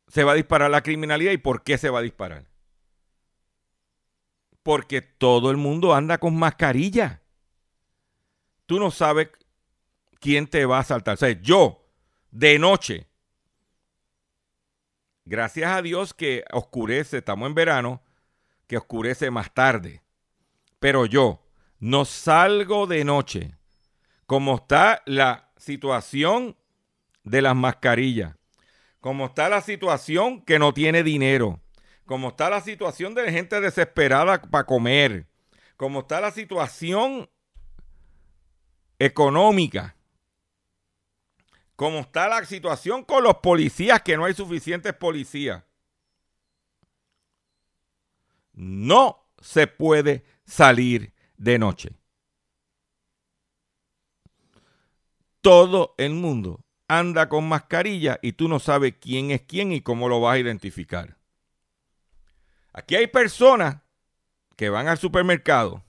Se 0.08 0.24
va 0.24 0.32
a 0.32 0.36
disparar 0.36 0.72
la 0.72 0.82
criminalidad 0.82 1.34
y 1.34 1.38
¿por 1.38 1.63
qué 1.63 1.78
se 1.78 1.89
va 1.89 2.00
a 2.00 2.04
disparar? 2.04 2.45
Porque 4.63 5.02
todo 5.02 5.52
el 5.52 5.58
mundo 5.58 5.93
anda 5.93 6.19
con 6.19 6.39
mascarilla. 6.39 7.22
Tú 8.70 8.80
no 8.80 8.92
sabes 8.92 9.30
quién 10.20 10.46
te 10.46 10.64
va 10.68 10.78
a 10.78 10.82
asaltar. 10.82 11.16
O 11.16 11.18
sea, 11.18 11.32
yo, 11.42 11.88
de 12.30 12.60
noche, 12.60 13.08
gracias 15.26 15.72
a 15.72 15.82
Dios 15.82 16.14
que 16.14 16.46
oscurece, 16.52 17.18
estamos 17.18 17.48
en 17.48 17.56
verano, 17.56 18.04
que 18.68 18.78
oscurece 18.78 19.32
más 19.32 19.52
tarde. 19.56 20.04
Pero 20.80 21.08
yo 21.08 21.44
no 21.80 22.06
salgo 22.06 22.86
de 22.86 23.04
noche. 23.06 23.56
Como 24.28 24.58
está 24.58 25.02
la 25.08 25.50
situación 25.58 26.56
de 27.24 27.42
las 27.42 27.56
mascarillas, 27.56 28.36
como 29.00 29.26
está 29.26 29.50
la 29.50 29.62
situación 29.62 30.46
que 30.46 30.60
no 30.60 30.76
tiene 30.76 31.02
dinero, 31.02 31.60
como 32.06 32.28
está 32.28 32.52
la 32.52 32.62
situación 32.62 33.16
de 33.16 33.32
gente 33.32 33.62
desesperada 33.62 34.40
para 34.40 34.68
comer, 34.68 35.26
como 35.76 36.02
está 36.02 36.22
la 36.22 36.30
situación 36.30 37.32
económica, 39.00 39.96
como 41.76 42.00
está 42.00 42.28
la 42.28 42.46
situación 42.46 43.06
con 43.06 43.24
los 43.24 43.38
policías, 43.38 44.02
que 44.02 44.18
no 44.18 44.26
hay 44.26 44.34
suficientes 44.34 44.94
policías. 44.94 45.64
No 48.54 49.26
se 49.40 49.68
puede 49.68 50.26
salir 50.46 51.14
de 51.38 51.58
noche. 51.58 51.92
Todo 55.40 55.96
el 55.98 56.12
mundo 56.14 56.66
anda 56.90 57.30
con 57.30 57.48
mascarilla 57.48 58.20
y 58.22 58.34
tú 58.34 58.50
no 58.50 58.60
sabes 58.60 58.96
quién 59.00 59.32
es 59.32 59.44
quién 59.44 59.72
y 59.72 59.80
cómo 59.80 60.10
lo 60.10 60.20
vas 60.20 60.36
a 60.36 60.40
identificar. 60.40 61.18
Aquí 62.74 62.96
hay 62.96 63.08
personas 63.08 63.78
que 64.58 64.70
van 64.70 64.90
al 64.90 64.98
supermercado 64.98 65.86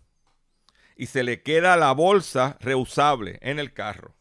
y 1.00 1.06
se 1.06 1.22
le 1.22 1.42
queda 1.42 1.78
la 1.78 1.92
bolsa 1.92 2.58
reusable 2.60 3.38
en 3.40 3.58
el 3.58 3.72
carro. 3.72 4.18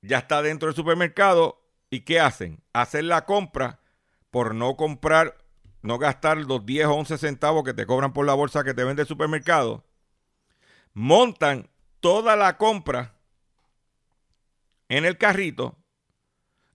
Ya 0.00 0.20
está 0.20 0.40
dentro 0.40 0.68
del 0.68 0.74
supermercado 0.74 1.60
y 1.90 2.00
¿qué 2.00 2.18
hacen? 2.18 2.64
Hacen 2.72 3.08
la 3.08 3.26
compra 3.26 3.82
por 4.30 4.54
no 4.54 4.74
comprar 4.74 5.36
no 5.82 5.98
gastar 5.98 6.38
los 6.38 6.64
10 6.64 6.86
o 6.86 6.94
11 6.94 7.18
centavos 7.18 7.62
que 7.62 7.74
te 7.74 7.84
cobran 7.84 8.14
por 8.14 8.24
la 8.24 8.32
bolsa 8.32 8.64
que 8.64 8.72
te 8.72 8.84
vende 8.84 9.02
el 9.02 9.08
supermercado, 9.08 9.84
montan 10.94 11.68
toda 12.00 12.34
la 12.34 12.56
compra 12.56 13.16
en 14.88 15.04
el 15.04 15.18
carrito 15.18 15.76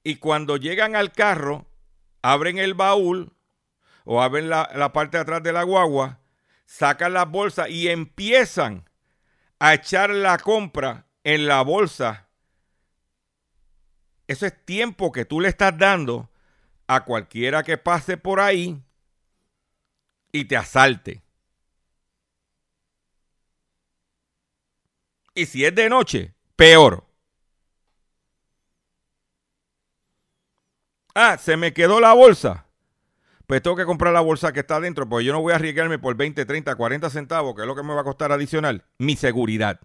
y 0.03 0.17
cuando 0.17 0.57
llegan 0.57 0.95
al 0.95 1.11
carro, 1.11 1.65
abren 2.21 2.59
el 2.59 2.75
baúl 2.75 3.33
o 4.05 4.21
abren 4.21 4.47
la, 4.47 4.69
la 4.75 4.93
parte 4.93 5.17
de 5.17 5.23
atrás 5.23 5.41
de 5.41 5.53
la 5.53 5.63
guagua, 5.63 6.19
sacan 6.65 7.13
las 7.13 7.29
bolsas 7.29 7.69
y 7.69 7.89
empiezan 7.89 8.89
a 9.59 9.73
echar 9.73 10.09
la 10.09 10.37
compra 10.37 11.07
en 11.23 11.47
la 11.47 11.61
bolsa. 11.61 12.27
Eso 14.27 14.45
es 14.45 14.65
tiempo 14.65 15.11
que 15.11 15.25
tú 15.25 15.39
le 15.39 15.49
estás 15.49 15.77
dando 15.77 16.29
a 16.87 17.03
cualquiera 17.05 17.63
que 17.63 17.77
pase 17.77 18.17
por 18.17 18.39
ahí 18.39 18.81
y 20.31 20.45
te 20.45 20.57
asalte. 20.57 21.21
Y 25.35 25.45
si 25.45 25.65
es 25.65 25.73
de 25.73 25.89
noche, 25.89 26.33
peor. 26.55 27.05
Ah, 31.15 31.37
se 31.37 31.57
me 31.57 31.73
quedó 31.73 31.99
la 31.99 32.13
bolsa. 32.13 32.62
Pues 33.53 33.61
tengo 33.61 33.75
que 33.75 33.85
comprar 33.85 34.11
la 34.11 34.21
bolsa 34.21 34.51
que 34.51 34.61
está 34.61 34.77
adentro, 34.77 35.07
porque 35.07 35.25
yo 35.25 35.31
no 35.31 35.39
voy 35.39 35.53
a 35.53 35.57
arriesgarme 35.57 35.99
por 35.99 36.15
20, 36.15 36.43
30, 36.43 36.75
40 36.75 37.07
centavos, 37.11 37.53
que 37.53 37.61
es 37.61 37.67
lo 37.67 37.75
que 37.75 37.83
me 37.83 37.93
va 37.93 38.01
a 38.01 38.03
costar 38.03 38.31
adicional, 38.31 38.83
mi 38.97 39.15
seguridad. 39.15 39.79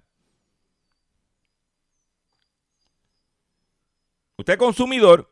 Usted 4.39 4.57
consumidor 4.57 5.31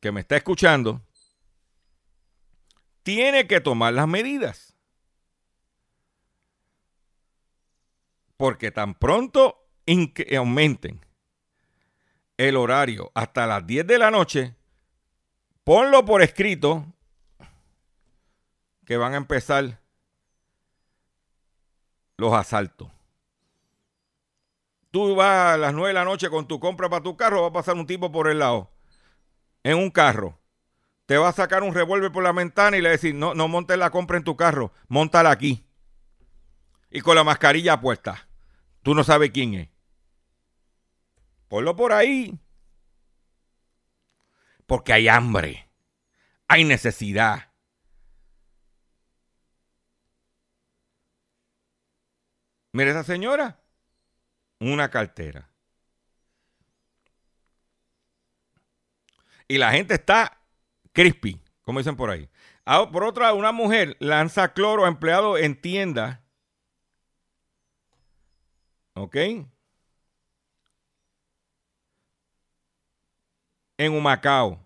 que 0.00 0.10
me 0.10 0.20
está 0.20 0.38
escuchando, 0.38 1.02
tiene 3.02 3.46
que 3.46 3.60
tomar 3.60 3.92
las 3.92 4.08
medidas. 4.08 4.74
Porque 8.38 8.70
tan 8.70 8.94
pronto 8.94 9.68
aumenten 10.34 11.04
el 12.38 12.56
horario 12.56 13.12
hasta 13.12 13.46
las 13.46 13.66
10 13.66 13.86
de 13.86 13.98
la 13.98 14.10
noche, 14.10 14.54
ponlo 15.62 16.06
por 16.06 16.22
escrito 16.22 16.95
que 18.86 18.96
van 18.96 19.12
a 19.12 19.18
empezar 19.18 19.80
los 22.16 22.32
asaltos. 22.32 22.88
tú 24.90 25.14
vas 25.14 25.54
a 25.54 25.56
las 25.58 25.74
9 25.74 25.88
de 25.88 25.92
la 25.92 26.04
noche 26.04 26.30
con 26.30 26.48
tu 26.48 26.58
compra 26.58 26.88
para 26.88 27.02
tu 27.02 27.16
carro, 27.18 27.42
va 27.42 27.48
a 27.48 27.52
pasar 27.52 27.74
un 27.74 27.86
tipo 27.86 28.10
por 28.10 28.28
el 28.28 28.38
lado, 28.38 28.70
en 29.62 29.76
un 29.76 29.90
carro. 29.90 30.40
Te 31.04 31.18
va 31.18 31.28
a 31.28 31.32
sacar 31.32 31.62
un 31.62 31.74
revólver 31.74 32.10
por 32.10 32.22
la 32.22 32.32
ventana 32.32 32.76
y 32.76 32.80
le 32.80 32.88
va 32.88 32.92
a 32.92 32.96
decir, 32.96 33.14
no, 33.14 33.34
no 33.34 33.46
montes 33.48 33.76
la 33.76 33.90
compra 33.90 34.16
en 34.16 34.24
tu 34.24 34.36
carro, 34.36 34.72
montala 34.88 35.30
aquí. 35.30 35.66
Y 36.90 37.00
con 37.02 37.14
la 37.14 37.24
mascarilla 37.24 37.80
puesta. 37.80 38.26
Tú 38.82 38.94
no 38.94 39.04
sabes 39.04 39.30
quién 39.30 39.54
es. 39.54 39.68
Ponlo 41.48 41.76
por 41.76 41.92
ahí. 41.92 42.38
Porque 44.66 44.92
hay 44.92 45.08
hambre. 45.08 45.68
Hay 46.48 46.64
necesidad. 46.64 47.50
Mire 52.76 52.90
esa 52.90 53.04
señora. 53.04 53.58
Una 54.60 54.90
cartera. 54.90 55.48
Y 59.48 59.56
la 59.56 59.72
gente 59.72 59.94
está 59.94 60.38
crispy, 60.92 61.40
como 61.62 61.78
dicen 61.78 61.96
por 61.96 62.10
ahí. 62.10 62.28
Ah, 62.66 62.90
por 62.92 63.04
otra, 63.04 63.32
una 63.32 63.50
mujer 63.50 63.96
lanza 63.98 64.52
cloro 64.52 64.84
a 64.84 64.88
empleados 64.88 65.40
en 65.40 65.58
tienda. 65.58 66.22
¿Ok? 68.92 69.16
En 73.78 73.92
Humacao. 73.94 74.60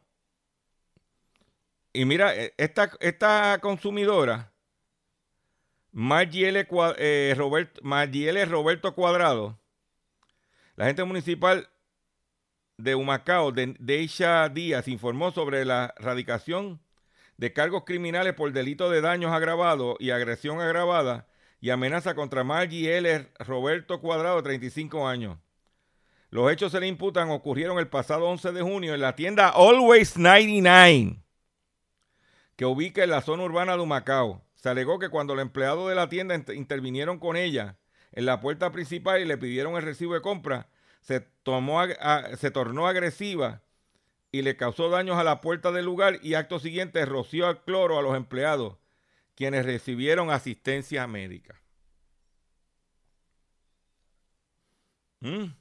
Y 1.92 2.04
mira, 2.04 2.34
e, 2.34 2.54
esta, 2.56 2.90
esta 2.98 3.58
consumidora, 3.60 4.49
Margiele, 5.92 6.68
eh, 6.98 7.34
Roberto, 7.36 8.94
Cuadrado, 8.94 9.58
la 10.76 10.86
gente 10.86 11.04
municipal 11.04 11.68
de 12.76 12.94
Humacao, 12.94 13.52
de 13.52 13.74
Deisha 13.78 14.48
Díaz, 14.48 14.88
informó 14.88 15.32
sobre 15.32 15.64
la 15.64 15.92
radicación 15.98 16.80
de 17.36 17.52
cargos 17.52 17.84
criminales 17.84 18.34
por 18.34 18.52
delito 18.52 18.88
de 18.90 19.00
daños 19.00 19.32
agravados 19.32 19.96
y 19.98 20.10
agresión 20.10 20.60
agravada 20.60 21.26
y 21.60 21.70
amenaza 21.70 22.14
contra 22.14 22.44
Margie 22.44 22.96
L. 22.96 23.28
Roberto 23.40 24.00
Cuadrado, 24.00 24.36
de 24.36 24.42
35 24.42 25.08
años. 25.08 25.38
Los 26.30 26.50
hechos 26.52 26.70
se 26.70 26.80
le 26.80 26.86
imputan 26.86 27.30
ocurrieron 27.30 27.78
el 27.78 27.88
pasado 27.88 28.28
11 28.28 28.52
de 28.52 28.62
junio 28.62 28.94
en 28.94 29.00
la 29.00 29.16
tienda 29.16 29.48
Always 29.48 30.16
99, 30.16 31.16
que 32.56 32.64
ubica 32.64 33.02
en 33.02 33.10
la 33.10 33.20
zona 33.20 33.42
urbana 33.42 33.74
de 33.74 33.82
Humacao. 33.82 34.42
Se 34.60 34.68
alegó 34.68 34.98
que 34.98 35.08
cuando 35.08 35.34
los 35.34 35.40
empleados 35.40 35.88
de 35.88 35.94
la 35.94 36.10
tienda 36.10 36.34
intervinieron 36.34 37.18
con 37.18 37.38
ella 37.38 37.78
en 38.12 38.26
la 38.26 38.40
puerta 38.40 38.70
principal 38.70 39.22
y 39.22 39.24
le 39.24 39.38
pidieron 39.38 39.74
el 39.76 39.82
recibo 39.82 40.12
de 40.12 40.20
compra, 40.20 40.68
se, 41.00 41.20
tomó 41.20 41.80
se 42.36 42.50
tornó 42.50 42.86
agresiva 42.86 43.62
y 44.30 44.42
le 44.42 44.58
causó 44.58 44.90
daños 44.90 45.16
a 45.16 45.24
la 45.24 45.40
puerta 45.40 45.72
del 45.72 45.86
lugar 45.86 46.18
y 46.22 46.34
acto 46.34 46.58
siguiente 46.58 47.06
roció 47.06 47.46
al 47.46 47.64
cloro 47.64 47.98
a 47.98 48.02
los 48.02 48.14
empleados, 48.14 48.76
quienes 49.34 49.64
recibieron 49.64 50.30
asistencia 50.30 51.06
médica. 51.06 51.58
¿Mm? 55.20 55.54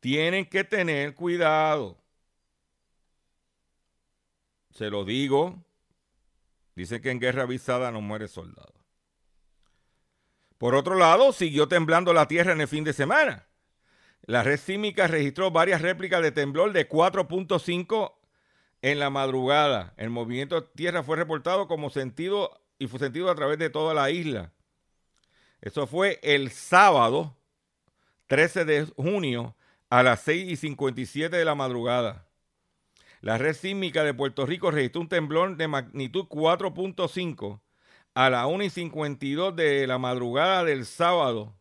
Tienen 0.00 0.46
que 0.46 0.64
tener 0.64 1.14
cuidado. 1.14 1.98
Se 4.70 4.88
lo 4.88 5.04
digo. 5.04 5.67
Dice 6.78 7.00
que 7.00 7.10
en 7.10 7.18
guerra 7.18 7.42
avisada 7.42 7.90
no 7.90 8.00
muere 8.00 8.28
soldado. 8.28 8.72
Por 10.58 10.76
otro 10.76 10.94
lado, 10.94 11.32
siguió 11.32 11.66
temblando 11.66 12.12
la 12.12 12.28
tierra 12.28 12.52
en 12.52 12.60
el 12.60 12.68
fin 12.68 12.84
de 12.84 12.92
semana. 12.92 13.48
La 14.22 14.44
red 14.44 14.60
sísmica 14.60 15.08
registró 15.08 15.50
varias 15.50 15.82
réplicas 15.82 16.22
de 16.22 16.30
temblor 16.30 16.72
de 16.72 16.88
4.5 16.88 18.12
en 18.82 19.00
la 19.00 19.10
madrugada. 19.10 19.92
El 19.96 20.10
movimiento 20.10 20.60
de 20.60 20.68
tierra 20.76 21.02
fue 21.02 21.16
reportado 21.16 21.66
como 21.66 21.90
sentido 21.90 22.62
y 22.78 22.86
fue 22.86 23.00
sentido 23.00 23.28
a 23.28 23.34
través 23.34 23.58
de 23.58 23.70
toda 23.70 23.92
la 23.92 24.12
isla. 24.12 24.52
Eso 25.60 25.88
fue 25.88 26.20
el 26.22 26.52
sábado 26.52 27.36
13 28.28 28.64
de 28.64 28.84
junio 28.94 29.56
a 29.90 30.04
las 30.04 30.20
6 30.20 30.52
y 30.52 30.54
57 30.54 31.36
de 31.36 31.44
la 31.44 31.56
madrugada. 31.56 32.27
La 33.20 33.38
red 33.38 33.54
sísmica 33.54 34.04
de 34.04 34.14
Puerto 34.14 34.46
Rico 34.46 34.70
registró 34.70 35.00
un 35.00 35.08
temblor 35.08 35.56
de 35.56 35.68
magnitud 35.68 36.26
4.5 36.26 37.60
a 38.14 38.30
las 38.30 38.46
1 38.46 38.64
y 38.64 38.70
52 38.70 39.56
de 39.56 39.86
la 39.86 39.98
madrugada 39.98 40.64
del 40.64 40.86
sábado 40.86 41.56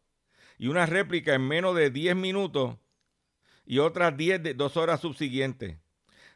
y 0.57 0.67
una 0.67 0.85
réplica 0.85 1.33
en 1.33 1.47
menos 1.47 1.75
de 1.75 1.89
10 1.89 2.15
minutos 2.15 2.77
y 3.65 3.79
otras 3.79 4.15
10 4.15 4.43
de 4.43 4.53
dos 4.53 4.77
horas 4.77 5.01
subsiguientes. 5.01 5.77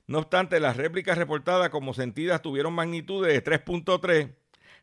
No 0.08 0.20
obstante, 0.20 0.60
las 0.60 0.78
réplicas 0.78 1.18
reportadas 1.18 1.70
como 1.70 1.94
sentidas 1.94 2.42
tuvieron 2.42 2.74
magnitudes 2.74 3.34
de 3.34 3.44
3.3, 3.44 4.36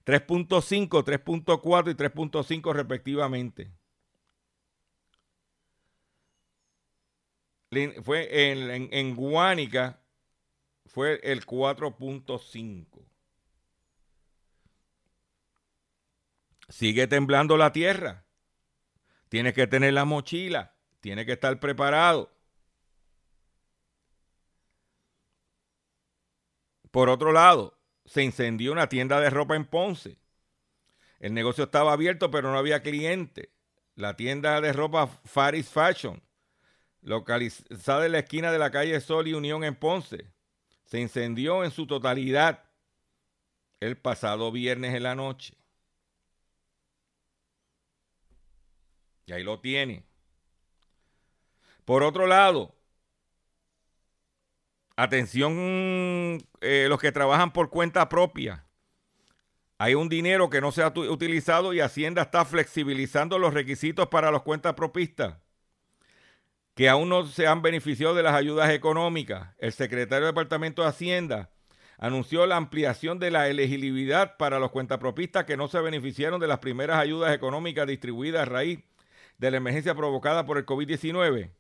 3.5, 0.07 1.05
3.4 1.05 1.91
y 1.91 1.95
3.5 1.95 2.73
respectivamente. 2.73 3.71
Fue 8.03 8.51
en, 8.51 9.15
Guánica 9.15 10.01
fue 10.89 11.21
el 11.23 11.45
4.5. 11.47 13.07
Sigue 16.69 17.07
temblando 17.07 17.57
la 17.57 17.73
tierra. 17.73 18.25
Tienes 19.29 19.55
que 19.55 19.67
tener 19.67 19.93
la 19.93 20.05
mochila. 20.05 20.75
Tienes 21.01 21.27
que 21.27 21.33
estar 21.33 21.61
preparado. 21.61 22.33
Por 26.91 27.11
otro 27.11 27.33
lado, 27.33 27.79
se 28.07 28.23
incendió 28.23 28.73
una 28.73 28.89
tienda 28.89 29.21
de 29.21 29.31
ropa 29.31 29.57
en 29.57 29.67
Ponce. 29.67 30.19
El 31.21 31.35
negocio 31.35 31.65
estaba 31.65 31.93
abierto, 31.93 32.31
pero 32.31 32.51
no 32.51 32.59
había 32.59 32.83
cliente. 32.83 33.53
La 33.95 34.17
tienda 34.17 34.61
de 34.61 34.73
ropa 34.73 35.07
Faris 35.07 35.69
Fashion, 35.69 36.23
localizada 37.03 38.07
en 38.07 38.13
la 38.13 38.21
esquina 38.21 38.51
de 38.51 38.59
la 38.59 38.71
calle 38.71 39.01
Sol 39.01 39.29
y 39.29 39.35
Unión 39.35 39.65
en 39.65 39.75
Ponce, 39.75 40.33
se 40.89 40.99
incendió 40.99 41.65
en 41.65 41.71
su 41.71 41.87
totalidad 41.87 42.65
el 43.79 43.99
pasado 43.99 44.51
viernes 44.51 44.95
en 44.95 45.03
la 45.03 45.15
noche. 45.15 45.55
Y 49.27 49.33
ahí 49.33 49.45
lo 49.45 49.61
tiene. 49.61 50.07
Por 51.85 52.03
otro 52.03 52.27
lado, 52.27 52.75
atención 54.97 56.39
eh, 56.63 56.87
los 56.89 56.99
que 56.99 57.13
trabajan 57.13 57.53
por 57.53 57.69
cuenta 57.69 58.09
propia. 58.09 58.65
Hay 59.77 59.95
un 59.95 60.09
dinero 60.09 60.49
que 60.49 60.63
no 60.63 60.73
se 60.73 60.83
ha 60.83 60.89
utilizado 60.89 61.75
y 61.75 61.81
Hacienda 61.81 62.23
está 62.23 62.47
flexibilizando 62.47 63.39
los 63.39 63.53
requisitos 63.53 64.09
para 64.09 64.31
los 64.31 64.43
cuentas 64.43 64.73
propistas 64.73 65.37
que 66.79 66.89
aún 66.89 67.09
no 67.09 67.27
se 67.27 67.49
han 67.49 67.61
beneficiado 67.61 68.15
de 68.15 68.23
las 68.23 68.37
ayudas 68.37 68.71
económicas. 68.71 69.49
El 69.59 69.73
secretario 69.73 70.27
del 70.27 70.33
Departamento 70.33 70.83
de 70.83 70.89
Hacienda 70.89 71.51
anunció 71.99 72.47
la 72.47 72.55
ampliación 72.55 73.19
de 73.19 73.33
la 73.33 73.49
elegibilidad 73.49 74.37
para 74.37 74.61
los 74.61 74.71
cuentapropistas 74.71 75.45
que 75.45 75.57
no 75.57 75.67
se 75.67 75.81
beneficiaron 75.81 76.41
de 76.41 76.47
las 76.47 76.61
primeras 76.61 77.01
ayudas 77.01 77.35
económicas 77.35 77.89
distribuidas 77.89 78.43
a 78.43 78.45
raíz 78.45 78.79
de 79.39 79.51
la 79.51 79.57
emergencia 79.57 79.97
provocada 79.97 80.47
por 80.47 80.57
el 80.57 80.67
COVID-19, 80.67 81.51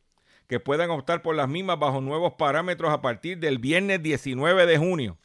que 0.47 0.61
puedan 0.61 0.91
optar 0.91 1.21
por 1.21 1.35
las 1.35 1.49
mismas 1.49 1.81
bajo 1.81 2.01
nuevos 2.01 2.35
parámetros 2.35 2.93
a 2.93 3.03
partir 3.03 3.41
del 3.41 3.59
viernes 3.59 4.01
19 4.01 4.67
de 4.67 4.79
junio. 4.79 5.19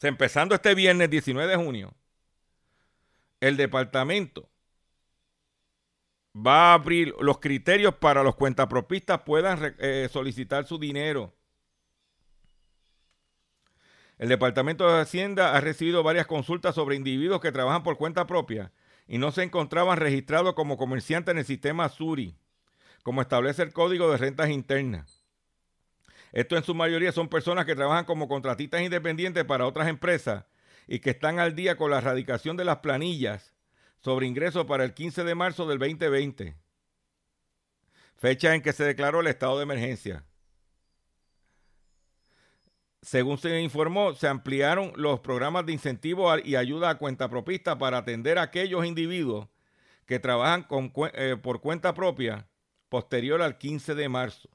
empezando 0.00 0.54
este 0.54 0.74
viernes 0.74 1.10
19 1.10 1.46
de 1.46 1.62
junio, 1.62 1.92
el 3.40 3.58
departamento 3.58 4.48
va 6.34 6.70
a 6.70 6.74
abrir 6.74 7.14
los 7.20 7.38
criterios 7.38 7.94
para 7.94 8.22
los 8.22 8.36
cuentapropistas 8.36 9.20
puedan 9.22 9.74
eh, 9.78 10.08
solicitar 10.10 10.64
su 10.64 10.78
dinero. 10.78 11.34
El 14.18 14.28
Departamento 14.28 14.88
de 14.88 15.00
Hacienda 15.00 15.56
ha 15.56 15.60
recibido 15.60 16.02
varias 16.02 16.26
consultas 16.26 16.74
sobre 16.74 16.96
individuos 16.96 17.40
que 17.40 17.52
trabajan 17.52 17.82
por 17.82 17.96
cuenta 17.96 18.26
propia 18.26 18.72
y 19.08 19.18
no 19.18 19.32
se 19.32 19.42
encontraban 19.42 19.98
registrados 19.98 20.54
como 20.54 20.76
comerciantes 20.76 21.32
en 21.32 21.38
el 21.38 21.44
sistema 21.44 21.88
SURI, 21.88 22.36
como 23.02 23.20
establece 23.20 23.62
el 23.62 23.72
Código 23.72 24.10
de 24.10 24.18
Rentas 24.18 24.50
Internas. 24.50 25.24
Esto 26.32 26.56
en 26.56 26.62
su 26.62 26.74
mayoría 26.74 27.12
son 27.12 27.28
personas 27.28 27.66
que 27.66 27.74
trabajan 27.74 28.04
como 28.04 28.28
contratistas 28.28 28.80
independientes 28.80 29.44
para 29.44 29.66
otras 29.66 29.88
empresas 29.88 30.44
y 30.86 31.00
que 31.00 31.10
están 31.10 31.38
al 31.40 31.54
día 31.54 31.76
con 31.76 31.90
la 31.90 31.98
erradicación 31.98 32.56
de 32.56 32.64
las 32.64 32.78
planillas 32.78 33.52
sobre 34.02 34.26
ingresos 34.26 34.66
para 34.66 34.84
el 34.84 34.94
15 34.94 35.24
de 35.24 35.34
marzo 35.34 35.66
del 35.66 35.78
2020, 35.78 36.56
fecha 38.16 38.54
en 38.54 38.62
que 38.62 38.72
se 38.72 38.84
declaró 38.84 39.20
el 39.20 39.28
estado 39.28 39.56
de 39.58 39.62
emergencia. 39.62 40.24
Según 43.00 43.38
se 43.38 43.60
informó, 43.60 44.14
se 44.14 44.28
ampliaron 44.28 44.92
los 44.96 45.20
programas 45.20 45.66
de 45.66 45.72
incentivo 45.72 46.36
y 46.38 46.54
ayuda 46.56 46.90
a 46.90 46.98
cuenta 46.98 47.28
propista 47.28 47.78
para 47.78 47.98
atender 47.98 48.38
a 48.38 48.42
aquellos 48.42 48.84
individuos 48.84 49.48
que 50.06 50.20
trabajan 50.20 50.66
eh, 51.14 51.36
por 51.40 51.60
cuenta 51.60 51.94
propia 51.94 52.48
posterior 52.88 53.42
al 53.42 53.58
15 53.58 53.94
de 53.94 54.08
marzo. 54.08 54.48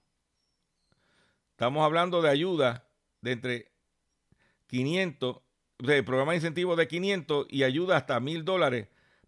Estamos 1.52 1.84
hablando 1.84 2.22
de 2.22 2.30
ayuda 2.30 2.88
de 3.22 3.32
entre 3.32 3.72
500, 4.68 5.42
de 5.80 6.04
programa 6.04 6.34
de 6.34 6.38
incentivos 6.38 6.78
de 6.78 6.88
500 6.88 7.48
y 7.50 7.64
ayuda 7.64 7.98
hasta 7.98 8.20
1000 8.20 8.46
dólares 8.46 8.88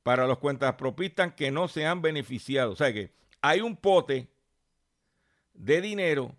para 0.09 0.25
los 0.25 0.39
cuentas 0.39 0.73
propistas 0.73 1.35
que 1.35 1.51
no 1.51 1.67
se 1.67 1.85
han 1.85 2.01
beneficiado. 2.01 2.71
O 2.71 2.75
sea 2.75 2.91
que 2.91 3.11
hay 3.41 3.61
un 3.61 3.75
pote 3.75 4.27
de 5.53 5.81
dinero 5.81 6.35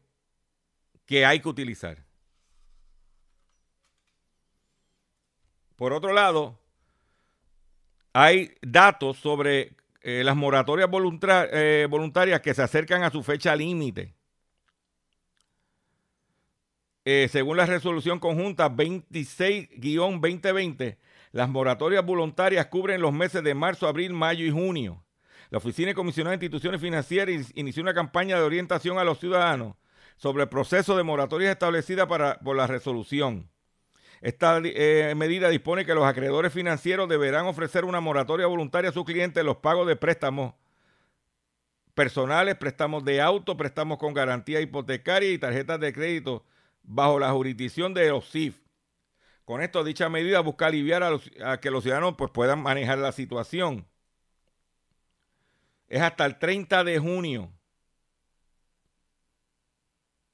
que 1.07 1.25
hay 1.25 1.39
que 1.39 1.49
utilizar. 1.49 2.05
Por 5.77 5.93
otro 5.93 6.13
lado, 6.13 6.59
hay 8.13 8.57
datos 8.61 9.19
sobre 9.19 9.77
eh, 10.03 10.25
las 10.25 10.35
moratorias 10.35 10.91
eh, 11.53 11.87
voluntarias 11.89 12.41
que 12.41 12.55
se 12.55 12.63
acercan 12.63 13.05
a 13.05 13.13
su 13.13 13.23
fecha 13.23 13.55
límite. 13.55 14.17
Eh, 17.05 17.29
según 17.31 17.57
la 17.57 17.67
resolución 17.67 18.19
conjunta 18.19 18.69
26-2020, 18.69 20.97
las 21.33 21.49
moratorias 21.49 22.05
voluntarias 22.05 22.67
cubren 22.67 23.01
los 23.01 23.13
meses 23.13 23.43
de 23.43 23.55
marzo, 23.55 23.87
abril, 23.87 24.13
mayo 24.13 24.45
y 24.45 24.51
junio. 24.51 25.05
La 25.51 25.59
Oficina 25.59 25.95
Comisionada 25.95 26.37
de 26.37 26.45
Instituciones 26.45 26.81
Financieras 26.81 27.53
inició 27.55 27.83
una 27.83 27.95
campaña 27.95 28.37
de 28.37 28.43
orientación 28.43 28.99
a 28.99 29.05
los 29.05 29.19
ciudadanos 29.19 29.77
sobre 30.17 30.43
el 30.43 30.49
proceso 30.49 30.97
de 30.97 31.03
moratorias 31.03 31.53
establecida 31.53 32.07
para, 32.07 32.39
por 32.41 32.57
la 32.57 32.67
resolución. 32.67 33.51
Esta 34.21 34.61
eh, 34.63 35.15
medida 35.17 35.49
dispone 35.49 35.87
que 35.87 35.95
los 35.95 36.05
acreedores 36.05 36.53
financieros 36.53 37.09
deberán 37.09 37.47
ofrecer 37.47 37.85
una 37.85 38.01
moratoria 38.01 38.47
voluntaria 38.47 38.91
a 38.91 38.93
sus 38.93 39.05
clientes 39.05 39.41
en 39.41 39.47
los 39.47 39.57
pagos 39.57 39.87
de 39.87 39.97
préstamos 39.97 40.55
personales, 41.95 42.57
préstamos 42.57 43.05
de 43.05 43.21
auto, 43.21 43.57
préstamos 43.57 43.99
con 43.99 44.13
garantía 44.13 44.61
hipotecaria 44.61 45.33
y 45.33 45.39
tarjetas 45.39 45.81
de 45.81 45.93
crédito 45.93 46.45
bajo 46.83 47.19
la 47.19 47.33
jurisdicción 47.33 47.95
de 47.95 48.11
los 48.11 48.31
CIF. 48.31 48.57
Con 49.51 49.63
esto, 49.63 49.83
dicha 49.83 50.09
medida 50.09 50.39
busca 50.39 50.67
aliviar 50.67 51.03
a, 51.03 51.59
que 51.59 51.73
los 51.73 51.83
ciudadanos 51.83 52.15
pues, 52.17 52.31
puedan 52.31 52.63
manejar 52.63 52.99
la 52.99 53.11
situación. 53.11 53.85
Es 55.89 56.01
hasta 56.01 56.25
el 56.25 56.39
30 56.39 56.85
de 56.85 57.01
junio. 57.01 57.53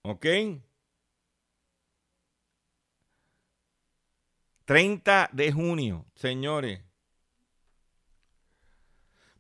¿Ok? 0.03 0.27
30 4.67 5.31
de 5.33 5.51
junio, 5.51 6.05
señores. 6.14 6.83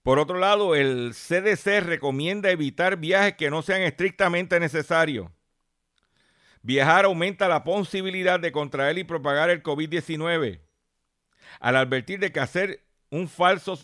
Por 0.02 0.18
otro 0.18 0.38
lado, 0.38 0.74
el 0.74 1.12
CDC 1.12 1.82
recomienda 1.82 2.50
evitar 2.50 2.96
viajes 2.96 3.34
que 3.34 3.50
no 3.50 3.60
sean 3.60 3.82
estrictamente 3.82 4.58
necesarios. 4.58 5.35
Viajar 6.66 7.04
aumenta 7.04 7.46
la 7.46 7.62
posibilidad 7.62 8.40
de 8.40 8.50
contraer 8.50 8.98
y 8.98 9.04
propagar 9.04 9.50
el 9.50 9.62
COVID-19. 9.62 10.58
Al 11.60 11.76
advertir 11.76 12.18
de 12.18 12.32
que 12.32 12.40
hacer 12.40 12.82
un 13.08 13.28
falso, 13.28 13.78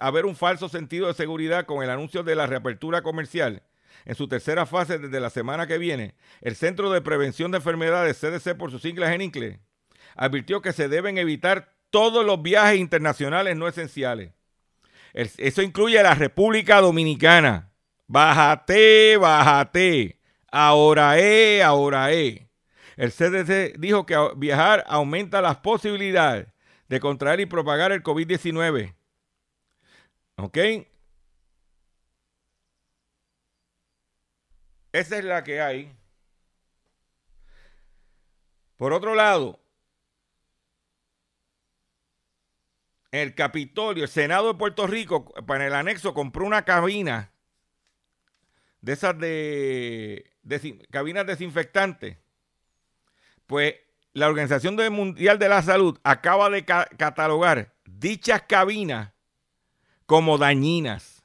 haber 0.00 0.26
un 0.26 0.34
falso 0.34 0.68
sentido 0.68 1.06
de 1.06 1.14
seguridad 1.14 1.64
con 1.64 1.84
el 1.84 1.90
anuncio 1.90 2.24
de 2.24 2.34
la 2.34 2.48
reapertura 2.48 3.02
comercial 3.02 3.62
en 4.04 4.16
su 4.16 4.26
tercera 4.26 4.66
fase 4.66 4.98
desde 4.98 5.20
la 5.20 5.30
semana 5.30 5.68
que 5.68 5.78
viene, 5.78 6.16
el 6.40 6.56
Centro 6.56 6.90
de 6.90 7.02
Prevención 7.02 7.52
de 7.52 7.58
Enfermedades, 7.58 8.18
CDC 8.18 8.56
por 8.56 8.72
sus 8.72 8.82
siglas 8.82 9.12
en 9.12 9.22
inglés, 9.22 9.60
advirtió 10.16 10.60
que 10.60 10.72
se 10.72 10.88
deben 10.88 11.18
evitar 11.18 11.72
todos 11.90 12.26
los 12.26 12.42
viajes 12.42 12.80
internacionales 12.80 13.56
no 13.56 13.68
esenciales. 13.68 14.32
Eso 15.12 15.62
incluye 15.62 16.02
la 16.02 16.16
República 16.16 16.80
Dominicana. 16.80 17.70
Bájate, 18.08 19.18
bájate. 19.18 20.23
Ahora 20.56 21.18
es, 21.18 21.64
ahora 21.64 22.12
es. 22.12 22.40
El 22.96 23.10
CDC 23.10 23.76
dijo 23.76 24.06
que 24.06 24.16
viajar 24.36 24.84
aumenta 24.86 25.42
las 25.42 25.56
posibilidades 25.56 26.46
de 26.86 27.00
contraer 27.00 27.40
y 27.40 27.46
propagar 27.46 27.90
el 27.90 28.04
COVID-19. 28.04 28.94
¿Ok? 30.36 30.58
Esa 34.92 35.18
es 35.18 35.24
la 35.24 35.42
que 35.42 35.60
hay. 35.60 35.92
Por 38.76 38.92
otro 38.92 39.16
lado, 39.16 39.58
el 43.10 43.34
Capitolio, 43.34 44.04
el 44.04 44.08
Senado 44.08 44.52
de 44.52 44.54
Puerto 44.54 44.86
Rico, 44.86 45.24
para 45.46 45.66
el 45.66 45.74
anexo, 45.74 46.14
compró 46.14 46.46
una 46.46 46.64
cabina 46.64 47.32
de 48.82 48.92
esas 48.92 49.18
de, 49.18 50.33
cabinas 50.90 51.26
desinfectantes. 51.26 52.18
Pues 53.46 53.74
la 54.12 54.28
Organización 54.28 54.76
Mundial 54.92 55.38
de 55.38 55.48
la 55.48 55.62
Salud 55.62 55.98
acaba 56.04 56.48
de 56.50 56.64
catalogar 56.64 57.74
dichas 57.84 58.42
cabinas 58.42 59.12
como 60.06 60.38
dañinas. 60.38 61.24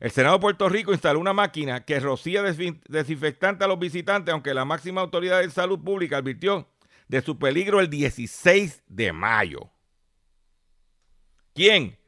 El 0.00 0.10
Senado 0.10 0.36
de 0.36 0.40
Puerto 0.40 0.68
Rico 0.68 0.92
instaló 0.92 1.20
una 1.20 1.34
máquina 1.34 1.84
que 1.84 2.00
rocía 2.00 2.42
desinfectante 2.42 3.64
a 3.64 3.68
los 3.68 3.78
visitantes, 3.78 4.32
aunque 4.32 4.54
la 4.54 4.64
máxima 4.64 5.02
autoridad 5.02 5.40
de 5.40 5.50
salud 5.50 5.78
pública 5.78 6.16
advirtió 6.16 6.68
de 7.06 7.20
su 7.20 7.38
peligro 7.38 7.80
el 7.80 7.90
16 7.90 8.82
de 8.86 9.12
mayo. 9.12 9.70
¿Quién 11.54 11.98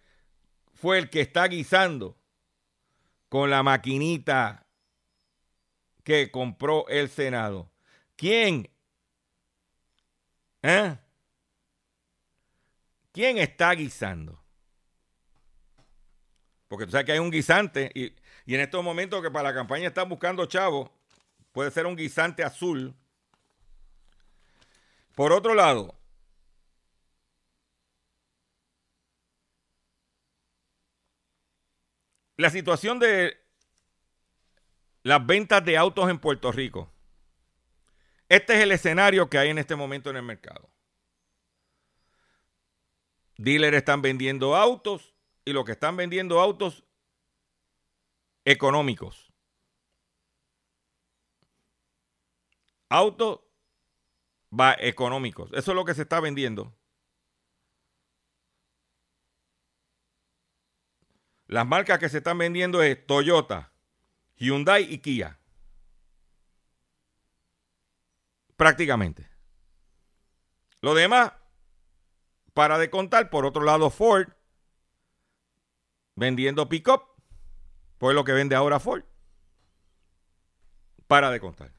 fue 0.73 0.99
el 0.99 1.11
que 1.11 1.20
está 1.20 1.47
guisando 1.49 2.16
con 3.29 3.51
la 3.51 3.62
maquinita 3.62 4.62
que 6.05 6.30
compró 6.30 6.86
el 6.88 7.09
Senado? 7.09 7.70
¿Quién? 8.16 8.70
¿Eh? 10.62 10.96
¿Quién 13.12 13.38
está 13.38 13.72
guisando? 13.72 14.42
Porque 16.68 16.86
tú 16.86 16.92
sabes 16.92 17.05
que 17.05 17.12
hay 17.12 17.18
un 17.18 17.30
guisante 17.30 17.90
y, 17.94 18.14
y 18.46 18.55
en 18.55 18.61
estos 18.62 18.82
momentos 18.82 19.22
que 19.22 19.30
para 19.30 19.50
la 19.50 19.55
campaña 19.55 19.88
están 19.88 20.09
buscando 20.09 20.46
chavos, 20.46 20.90
puede 21.53 21.70
ser 21.70 21.86
un 21.86 21.96
guisante 21.96 22.42
azul 22.42 22.96
por 25.14 25.32
otro 25.32 25.55
lado, 25.55 25.94
la 32.36 32.50
situación 32.50 32.98
de 32.98 33.41
las 35.03 35.24
ventas 35.26 35.64
de 35.64 35.76
autos 35.76 36.09
en 36.09 36.18
Puerto 36.18 36.53
Rico. 36.53 36.92
Este 38.28 38.55
es 38.55 38.61
el 38.61 38.72
escenario 38.72 39.28
que 39.28 39.38
hay 39.38 39.50
en 39.50 39.59
este 39.59 39.76
momento 39.76 40.11
en 40.11 40.16
el 40.16 40.22
mercado. 40.22 40.70
Dealers 43.36 43.76
están 43.76 44.03
vendiendo 44.03 44.57
autos 44.57 45.14
y 45.44 45.53
lo 45.53 45.64
que 45.64 45.72
están 45.72 45.96
vendiendo 45.96 46.40
autos 46.40 46.84
económicos. 48.44 49.32
Autos 52.88 53.40
va 54.53 54.76
económicos. 54.78 55.50
Eso 55.55 55.72
es 55.72 55.74
lo 55.74 55.84
que 55.84 55.94
se 55.94 56.03
está 56.03 56.20
vendiendo. 56.20 56.76
Las 61.46 61.66
marcas 61.66 61.98
que 61.98 62.09
se 62.09 62.18
están 62.18 62.38
vendiendo 62.38 62.82
es 62.82 63.07
Toyota, 63.07 63.72
Hyundai 64.43 64.93
y 64.93 64.99
Kia. 64.99 65.38
Prácticamente. 68.57 69.28
Lo 70.80 70.95
demás, 70.95 71.32
para 72.53 72.76
de 72.78 72.90
contar, 72.90 73.30
por 73.30 73.47
otro 73.47 73.62
lado, 73.62 73.88
Ford 73.88 74.32
vendiendo 76.16 76.68
pickup, 76.68 77.03
pues 77.99 78.16
lo 78.16 78.24
que 78.24 78.32
vende 78.32 78.57
ahora 78.57 78.80
Ford. 78.80 79.05
Para 81.07 81.30
de 81.30 81.38
contar. 81.38 81.72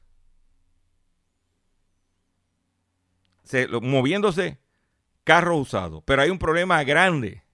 moviéndose 3.82 4.58
carro 5.22 5.58
usado. 5.58 6.00
Pero 6.00 6.22
hay 6.22 6.30
un 6.30 6.38
problema 6.38 6.82
grande 6.82 7.44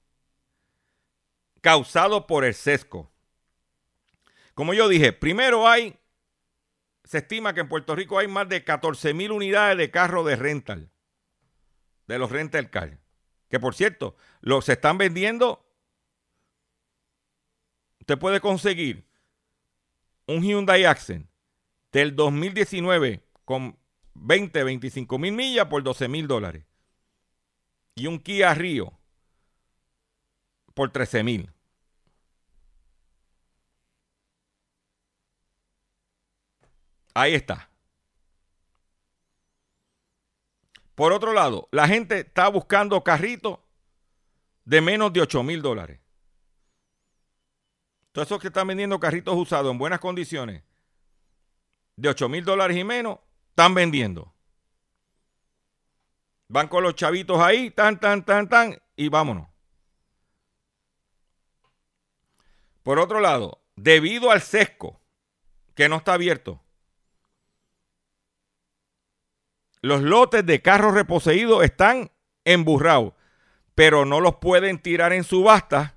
causado 1.61 2.29
por 2.29 2.45
el 2.45 2.55
sesco. 2.55 3.11
Como 4.61 4.75
yo 4.75 4.89
dije, 4.89 5.15
primero 5.15 5.67
hay, 5.67 5.99
se 7.05 7.17
estima 7.17 7.55
que 7.55 7.61
en 7.61 7.69
Puerto 7.71 7.97
Rico 7.97 8.19
hay 8.19 8.29
más 8.29 8.47
de 8.47 8.63
14 8.63 9.15
mil 9.15 9.33
unidades 9.33 9.79
de 9.79 9.91
carro 9.91 10.23
de 10.23 10.37
rental, 10.37 10.91
de 12.07 12.19
los 12.19 12.31
rental 12.31 12.69
car. 12.69 13.01
Que 13.49 13.59
por 13.59 13.75
cierto, 13.75 14.17
los 14.43 14.69
están 14.69 14.99
vendiendo. 14.99 15.67
Usted 18.01 18.19
puede 18.19 18.43
conseguir 18.43 19.09
un 20.27 20.43
Hyundai 20.43 20.85
Accent 20.85 21.31
del 21.91 22.15
2019 22.15 23.25
con 23.47 23.79
20, 24.13 24.63
25 24.63 25.19
mil 25.19 25.33
millas 25.33 25.69
por 25.69 25.83
12 25.83 26.07
mil 26.09 26.29
dólares. 26.29 26.67
Y 27.95 28.09
un 28.09 28.19
Kia 28.19 28.53
Río 28.53 28.93
por 30.75 30.93
13 30.93 31.23
mil. 31.23 31.51
Ahí 37.15 37.35
está. 37.35 37.71
Por 40.95 41.13
otro 41.13 41.33
lado, 41.33 41.69
la 41.73 41.89
gente 41.89 42.21
está 42.21 42.49
buscando 42.49 43.03
carritos 43.03 43.59
de 44.65 44.81
menos 44.81 45.13
de 45.13 45.23
8 45.23 45.43
mil 45.43 45.63
dólares. 45.63 46.01
Todos 48.13 48.29
esos 48.29 48.41
que 48.41 48.49
están 48.49 48.67
vendiendo 48.67 49.01
carritos 49.01 49.35
usados 49.37 49.71
en 49.71 49.79
buenas 49.79 50.01
condiciones, 50.01 50.63
de 51.97 52.09
8 52.09 52.29
mil 52.29 52.45
dólares 52.45 52.77
y 52.77 52.85
menos, 52.85 53.19
están 53.49 53.75
vendiendo. 53.75 54.35
Van 56.49 56.69
con 56.69 56.83
los 56.83 56.95
chavitos 56.97 57.41
ahí, 57.41 57.71
tan, 57.71 57.99
tan, 57.99 58.25
tan, 58.25 58.49
tan, 58.49 58.83
y 58.97 59.09
vámonos. 59.09 59.49
Por 62.83 62.99
otro 62.99 63.21
lado, 63.21 63.63
debido 63.77 64.31
al 64.31 64.41
sesco 64.41 65.01
que 65.75 65.89
no 65.89 65.97
está 65.97 66.15
abierto, 66.15 66.63
los 69.83 70.03
lotes 70.03 70.45
de 70.45 70.63
carros 70.63 70.95
reposeídos 70.95 71.65
están 71.65 72.11
emburrados, 72.45 73.15
pero 73.75 74.05
no 74.05 74.21
los 74.21 74.37
pueden 74.37 74.79
tirar 74.81 75.13
en 75.13 75.25
subasta 75.25 75.97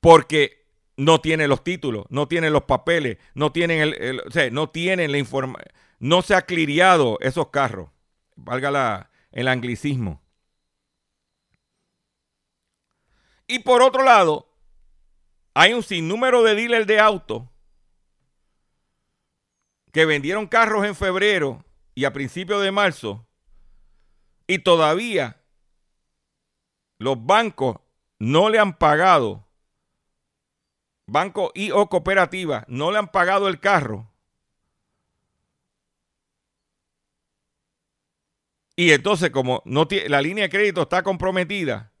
porque 0.00 0.66
no 0.96 1.20
tienen 1.20 1.48
los 1.48 1.64
títulos, 1.64 2.04
no 2.10 2.28
tienen 2.28 2.52
los 2.52 2.64
papeles, 2.64 3.18
no 3.34 3.52
tienen 3.52 3.80
el, 3.80 4.20
o 4.20 4.30
sea, 4.30 4.50
no 4.50 4.68
tienen 4.68 5.10
la 5.10 5.18
información, 5.18 5.72
no 5.98 6.22
se 6.22 6.34
ha 6.34 6.42
cliriado 6.42 7.18
esos 7.20 7.48
carros, 7.48 7.88
valga 8.36 8.70
la, 8.70 9.10
el 9.32 9.48
anglicismo. 9.48 10.22
Y 13.46 13.60
por 13.60 13.82
otro 13.82 14.02
lado, 14.04 14.48
hay 15.54 15.72
un 15.72 15.82
sinnúmero 15.82 16.42
de 16.42 16.54
dealers 16.54 16.86
de 16.86 17.00
autos 17.00 17.44
que 19.94 20.04
vendieron 20.06 20.48
carros 20.48 20.84
en 20.84 20.96
febrero 20.96 21.64
y 21.94 22.04
a 22.04 22.12
principios 22.12 22.60
de 22.60 22.72
marzo 22.72 23.28
y 24.48 24.58
todavía 24.58 25.40
los 26.98 27.24
bancos 27.24 27.76
no 28.18 28.50
le 28.50 28.58
han 28.58 28.76
pagado, 28.76 29.46
banco 31.06 31.52
y 31.54 31.70
o 31.70 31.88
cooperativa 31.88 32.64
no 32.66 32.90
le 32.90 32.98
han 32.98 33.12
pagado 33.12 33.46
el 33.46 33.60
carro. 33.60 34.10
Y 38.74 38.90
entonces 38.90 39.30
como 39.30 39.62
no 39.64 39.86
la 40.08 40.20
línea 40.20 40.44
de 40.44 40.50
crédito 40.50 40.82
está 40.82 41.04
comprometida, 41.04 41.92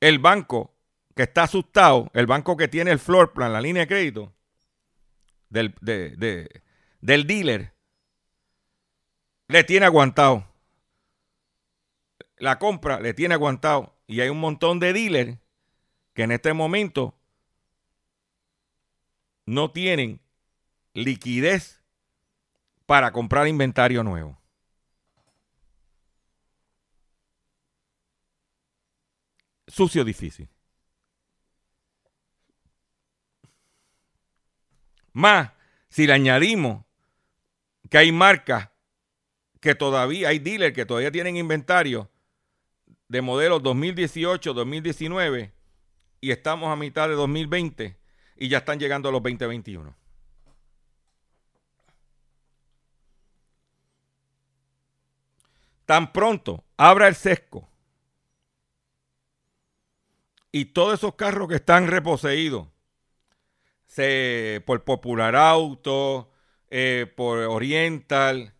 el 0.00 0.18
banco 0.18 0.74
que 1.14 1.22
está 1.22 1.44
asustado, 1.44 2.10
el 2.12 2.26
banco 2.26 2.56
que 2.56 2.66
tiene 2.66 2.90
el 2.90 2.98
floor 2.98 3.32
plan, 3.32 3.52
la 3.52 3.60
línea 3.60 3.82
de 3.82 3.88
crédito, 3.88 4.34
del, 5.50 5.74
del 7.00 7.26
dealer 7.26 7.72
le 9.48 9.64
tiene 9.64 9.86
aguantado. 9.86 10.46
La 12.36 12.58
compra 12.58 13.00
le 13.00 13.14
tiene 13.14 13.34
aguantado. 13.34 13.94
Y 14.06 14.20
hay 14.20 14.28
un 14.28 14.40
montón 14.40 14.78
de 14.78 14.92
dealers 14.92 15.38
que 16.14 16.22
en 16.22 16.32
este 16.32 16.52
momento 16.52 17.14
no 19.46 19.70
tienen 19.70 20.20
liquidez 20.94 21.82
para 22.86 23.12
comprar 23.12 23.48
inventario 23.48 24.02
nuevo. 24.02 24.38
Sucio 29.66 30.04
difícil. 30.04 30.48
Más, 35.18 35.50
si 35.88 36.06
le 36.06 36.12
añadimos 36.12 36.84
que 37.90 37.98
hay 37.98 38.12
marcas 38.12 38.68
que 39.60 39.74
todavía, 39.74 40.28
hay 40.28 40.38
dealers 40.38 40.72
que 40.72 40.86
todavía 40.86 41.10
tienen 41.10 41.36
inventario 41.36 42.08
de 43.08 43.20
modelos 43.20 43.60
2018, 43.64 44.54
2019 44.54 45.52
y 46.20 46.30
estamos 46.30 46.72
a 46.72 46.76
mitad 46.76 47.08
de 47.08 47.16
2020 47.16 47.98
y 48.36 48.48
ya 48.48 48.58
están 48.58 48.78
llegando 48.78 49.08
a 49.08 49.12
los 49.12 49.20
2021. 49.20 49.92
Tan 55.84 56.12
pronto 56.12 56.62
abra 56.76 57.08
el 57.08 57.16
sesco 57.16 57.68
y 60.52 60.66
todos 60.66 60.94
esos 60.94 61.16
carros 61.16 61.48
que 61.48 61.56
están 61.56 61.88
reposeídos 61.88 62.68
se, 63.88 64.62
por 64.66 64.84
Popular 64.84 65.34
Auto, 65.34 66.30
eh, 66.70 67.12
por 67.16 67.38
Oriental, 67.38 68.54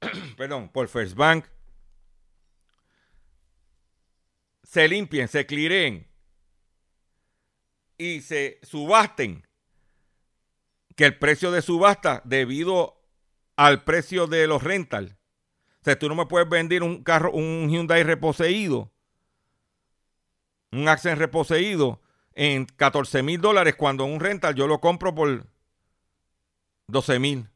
perdón, 0.36 0.70
por 0.70 0.88
First 0.88 1.16
Bank, 1.16 1.44
se 4.62 4.88
limpien, 4.88 5.28
se 5.28 5.44
cliren 5.44 6.06
y 7.98 8.20
se 8.20 8.60
subasten, 8.62 9.44
que 10.94 11.04
el 11.04 11.18
precio 11.18 11.52
de 11.52 11.62
subasta 11.62 12.22
debido 12.24 13.00
al 13.56 13.84
precio 13.84 14.26
de 14.26 14.46
los 14.46 14.62
rental, 14.62 15.16
o 15.80 15.84
sea, 15.84 15.98
tú 15.98 16.08
no 16.08 16.14
me 16.14 16.26
puedes 16.26 16.48
vender 16.48 16.82
un 16.82 17.02
carro, 17.02 17.32
un 17.32 17.68
Hyundai 17.68 18.02
reposeído, 18.04 18.92
un 20.70 20.88
Accent 20.88 21.18
reposeído 21.18 22.00
en 22.38 22.66
14 22.66 23.24
mil 23.24 23.40
dólares 23.40 23.74
cuando 23.74 24.04
un 24.04 24.20
rental 24.20 24.54
yo 24.54 24.68
lo 24.68 24.80
compro 24.80 25.12
por 25.12 25.48
12 26.86 27.18
mil. 27.18 27.48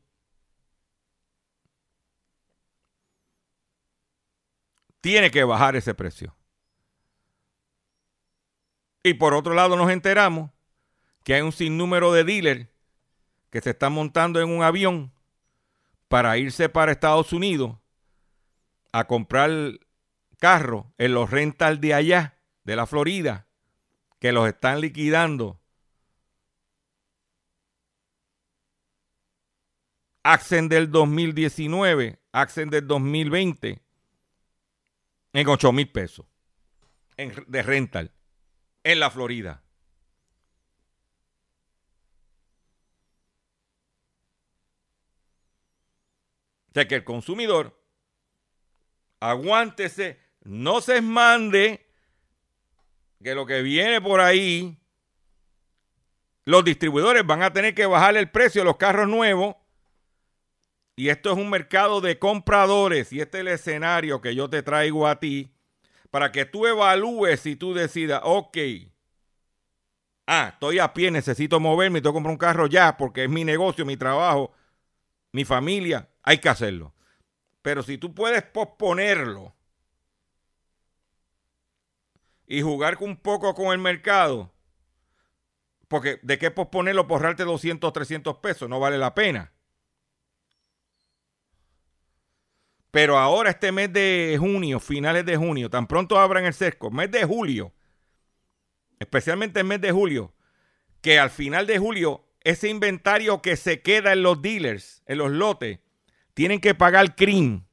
Tiene 5.00 5.30
que 5.30 5.44
bajar 5.44 5.76
ese 5.76 5.94
precio. 5.94 6.36
Y 9.04 9.14
por 9.14 9.34
otro 9.34 9.54
lado 9.54 9.76
nos 9.76 9.88
enteramos 9.88 10.50
que 11.22 11.34
hay 11.34 11.42
un 11.42 11.52
sinnúmero 11.52 12.12
de 12.12 12.24
dealers 12.24 12.66
que 13.50 13.60
se 13.60 13.70
están 13.70 13.92
montando 13.92 14.40
en 14.40 14.48
un 14.48 14.64
avión 14.64 15.12
para 16.08 16.36
irse 16.38 16.68
para 16.68 16.90
Estados 16.90 17.32
Unidos 17.32 17.76
a 18.90 19.06
comprar 19.06 19.50
carros 20.40 20.86
en 20.98 21.14
los 21.14 21.30
rentals 21.30 21.80
de 21.80 21.94
allá, 21.94 22.40
de 22.64 22.74
la 22.74 22.86
Florida, 22.86 23.46
que 24.22 24.30
los 24.30 24.46
están 24.46 24.80
liquidando. 24.80 25.60
Accent 30.22 30.70
del 30.70 30.92
2019, 30.92 32.20
Accent 32.30 32.70
del 32.70 32.86
2020, 32.86 33.82
en 35.32 35.48
8 35.48 35.72
mil 35.72 35.90
pesos 35.90 36.24
de 37.16 37.62
rental 37.64 38.12
en 38.84 39.00
la 39.00 39.10
Florida. 39.10 39.64
O 46.70 46.74
sea 46.74 46.86
que 46.86 46.94
el 46.94 47.02
consumidor 47.02 47.76
aguántese, 49.18 50.20
no 50.42 50.80
se 50.80 51.02
mande 51.02 51.81
que 53.22 53.34
lo 53.34 53.46
que 53.46 53.62
viene 53.62 54.00
por 54.00 54.20
ahí, 54.20 54.78
los 56.44 56.64
distribuidores 56.64 57.24
van 57.24 57.42
a 57.42 57.52
tener 57.52 57.74
que 57.74 57.86
bajar 57.86 58.16
el 58.16 58.30
precio 58.30 58.62
de 58.62 58.66
los 58.66 58.76
carros 58.76 59.08
nuevos. 59.08 59.56
Y 60.96 61.08
esto 61.08 61.32
es 61.32 61.38
un 61.38 61.48
mercado 61.48 62.00
de 62.00 62.18
compradores 62.18 63.12
y 63.12 63.20
este 63.20 63.38
es 63.38 63.40
el 63.42 63.48
escenario 63.48 64.20
que 64.20 64.34
yo 64.34 64.50
te 64.50 64.62
traigo 64.62 65.06
a 65.06 65.18
ti 65.18 65.54
para 66.10 66.30
que 66.30 66.44
tú 66.44 66.66
evalúes 66.66 67.46
y 67.46 67.56
tú 67.56 67.72
decidas, 67.72 68.20
ok, 68.24 68.58
ah, 70.26 70.50
estoy 70.52 70.78
a 70.78 70.92
pie, 70.92 71.10
necesito 71.10 71.58
moverme, 71.58 72.02
tengo 72.02 72.12
que 72.12 72.16
comprar 72.16 72.32
un 72.32 72.38
carro 72.38 72.66
ya 72.66 72.98
porque 72.98 73.24
es 73.24 73.30
mi 73.30 73.44
negocio, 73.44 73.86
mi 73.86 73.96
trabajo, 73.96 74.52
mi 75.32 75.46
familia, 75.46 76.10
hay 76.22 76.38
que 76.38 76.50
hacerlo. 76.50 76.94
Pero 77.62 77.82
si 77.82 77.96
tú 77.96 78.14
puedes 78.14 78.42
posponerlo 78.42 79.54
y 82.52 82.60
jugar 82.60 82.98
un 83.00 83.16
poco 83.16 83.54
con 83.54 83.72
el 83.72 83.78
mercado, 83.78 84.52
porque 85.88 86.20
de 86.20 86.36
qué 86.36 86.50
posponerlo, 86.50 87.06
porrarte 87.06 87.44
200, 87.44 87.90
300 87.90 88.36
pesos, 88.40 88.68
no 88.68 88.78
vale 88.78 88.98
la 88.98 89.14
pena. 89.14 89.54
Pero 92.90 93.16
ahora 93.16 93.48
este 93.48 93.72
mes 93.72 93.90
de 93.90 94.36
junio, 94.38 94.80
finales 94.80 95.24
de 95.24 95.38
junio, 95.38 95.70
tan 95.70 95.86
pronto 95.86 96.18
abran 96.18 96.44
el 96.44 96.52
sesco, 96.52 96.90
mes 96.90 97.10
de 97.10 97.24
julio, 97.24 97.72
especialmente 98.98 99.60
el 99.60 99.66
mes 99.66 99.80
de 99.80 99.90
julio, 99.90 100.34
que 101.00 101.18
al 101.18 101.30
final 101.30 101.66
de 101.66 101.78
julio 101.78 102.22
ese 102.42 102.68
inventario 102.68 103.40
que 103.40 103.56
se 103.56 103.80
queda 103.80 104.12
en 104.12 104.22
los 104.22 104.42
dealers, 104.42 105.02
en 105.06 105.16
los 105.16 105.30
lotes, 105.30 105.78
tienen 106.34 106.60
que 106.60 106.74
pagar 106.74 107.14
CRIM 107.16 107.64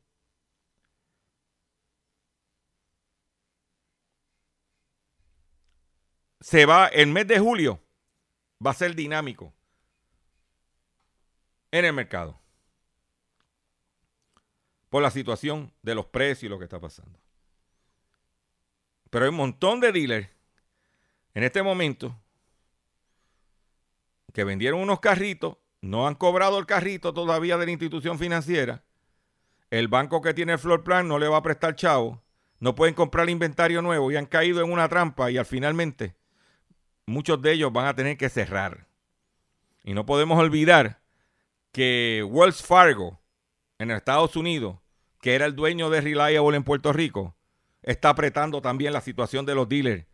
se 6.49 6.65
va, 6.65 6.87
el 6.87 7.05
mes 7.05 7.27
de 7.27 7.37
julio 7.37 7.79
va 8.65 8.71
a 8.71 8.73
ser 8.73 8.95
dinámico 8.95 9.53
en 11.69 11.85
el 11.85 11.93
mercado 11.93 12.39
por 14.89 15.03
la 15.03 15.11
situación 15.11 15.71
de 15.83 15.93
los 15.93 16.07
precios 16.07 16.45
y 16.45 16.49
lo 16.49 16.57
que 16.57 16.63
está 16.63 16.79
pasando. 16.79 17.19
Pero 19.11 19.25
hay 19.25 19.29
un 19.29 19.35
montón 19.35 19.79
de 19.79 19.91
dealers 19.91 20.27
en 21.35 21.43
este 21.43 21.61
momento 21.61 22.19
que 24.33 24.43
vendieron 24.43 24.79
unos 24.79 24.99
carritos, 25.01 25.57
no 25.81 26.07
han 26.07 26.15
cobrado 26.15 26.57
el 26.57 26.65
carrito 26.65 27.13
todavía 27.13 27.59
de 27.59 27.65
la 27.67 27.71
institución 27.73 28.17
financiera. 28.17 28.83
El 29.69 29.87
banco 29.87 30.19
que 30.23 30.33
tiene 30.33 30.53
el 30.53 30.59
floor 30.59 30.83
plan 30.83 31.07
no 31.07 31.19
le 31.19 31.27
va 31.27 31.37
a 31.37 31.43
prestar 31.43 31.75
chavo. 31.75 32.23
No 32.59 32.73
pueden 32.73 32.95
comprar 32.95 33.29
inventario 33.29 33.83
nuevo 33.83 34.11
y 34.11 34.15
han 34.15 34.25
caído 34.25 34.63
en 34.63 34.71
una 34.71 34.89
trampa 34.89 35.29
y 35.29 35.37
al 35.37 35.45
finalmente 35.45 36.17
muchos 37.09 37.41
de 37.41 37.51
ellos 37.53 37.73
van 37.73 37.87
a 37.87 37.95
tener 37.95 38.17
que 38.17 38.29
cerrar. 38.29 38.87
Y 39.83 39.93
no 39.93 40.05
podemos 40.05 40.39
olvidar 40.39 41.01
que 41.71 42.25
Wells 42.27 42.61
Fargo 42.61 43.19
en 43.77 43.91
Estados 43.91 44.35
Unidos, 44.35 44.77
que 45.21 45.35
era 45.35 45.45
el 45.45 45.55
dueño 45.55 45.89
de 45.89 46.01
Reliable 46.01 46.57
en 46.57 46.63
Puerto 46.63 46.93
Rico, 46.93 47.35
está 47.81 48.09
apretando 48.09 48.61
también 48.61 48.93
la 48.93 49.01
situación 49.01 49.45
de 49.45 49.55
los 49.55 49.67
dealers. 49.67 50.05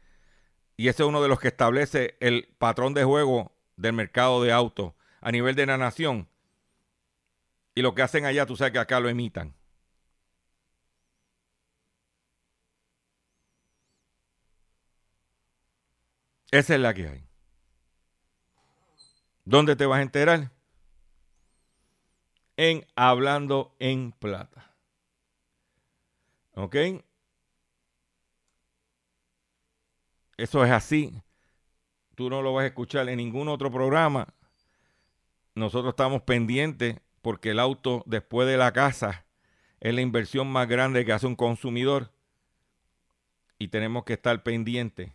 Y 0.77 0.87
ese 0.87 1.03
es 1.03 1.09
uno 1.09 1.21
de 1.21 1.29
los 1.29 1.39
que 1.39 1.47
establece 1.47 2.17
el 2.19 2.49
patrón 2.57 2.93
de 2.93 3.03
juego 3.03 3.53
del 3.77 3.93
mercado 3.93 4.43
de 4.43 4.51
autos 4.51 4.93
a 5.21 5.31
nivel 5.31 5.55
de 5.55 5.65
la 5.65 5.77
nación. 5.77 6.27
Y 7.73 7.81
lo 7.81 7.95
que 7.95 8.01
hacen 8.01 8.25
allá, 8.25 8.45
tú 8.45 8.55
sabes 8.55 8.73
que 8.73 8.79
acá 8.79 8.99
lo 8.99 9.09
imitan. 9.09 9.53
Esa 16.51 16.75
es 16.75 16.79
la 16.79 16.93
que 16.93 17.07
hay. 17.07 17.27
¿Dónde 19.43 19.75
te 19.75 19.85
vas 19.85 19.99
a 19.99 20.01
enterar? 20.01 20.51
En 22.57 22.85
Hablando 22.95 23.75
en 23.79 24.11
Plata. 24.11 24.75
¿Ok? 26.53 26.75
Eso 30.37 30.65
es 30.65 30.71
así. 30.71 31.21
Tú 32.15 32.29
no 32.29 32.41
lo 32.41 32.53
vas 32.53 32.63
a 32.63 32.67
escuchar 32.67 33.07
en 33.09 33.17
ningún 33.17 33.49
otro 33.49 33.71
programa. 33.71 34.33
Nosotros 35.53 35.91
estamos 35.91 36.21
pendientes 36.23 36.99
porque 37.21 37.51
el 37.51 37.59
auto 37.59 38.03
después 38.05 38.47
de 38.47 38.57
la 38.57 38.71
casa 38.71 39.25
es 39.79 39.93
la 39.93 40.01
inversión 40.01 40.47
más 40.47 40.67
grande 40.67 41.05
que 41.05 41.13
hace 41.13 41.27
un 41.27 41.35
consumidor 41.35 42.11
y 43.59 43.67
tenemos 43.69 44.03
que 44.03 44.13
estar 44.13 44.43
pendientes 44.43 45.14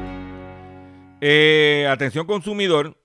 Eh, 1.23 1.87
atención 1.87 2.25
consumidor, 2.25 2.99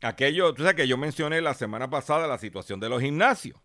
aquello, 0.00 0.52
tú 0.52 0.62
sabes 0.62 0.74
que 0.74 0.88
yo 0.88 0.98
mencioné 0.98 1.40
la 1.40 1.54
semana 1.54 1.88
pasada 1.88 2.26
la 2.26 2.38
situación 2.38 2.80
de 2.80 2.88
los 2.88 3.00
gimnasios, 3.00 3.56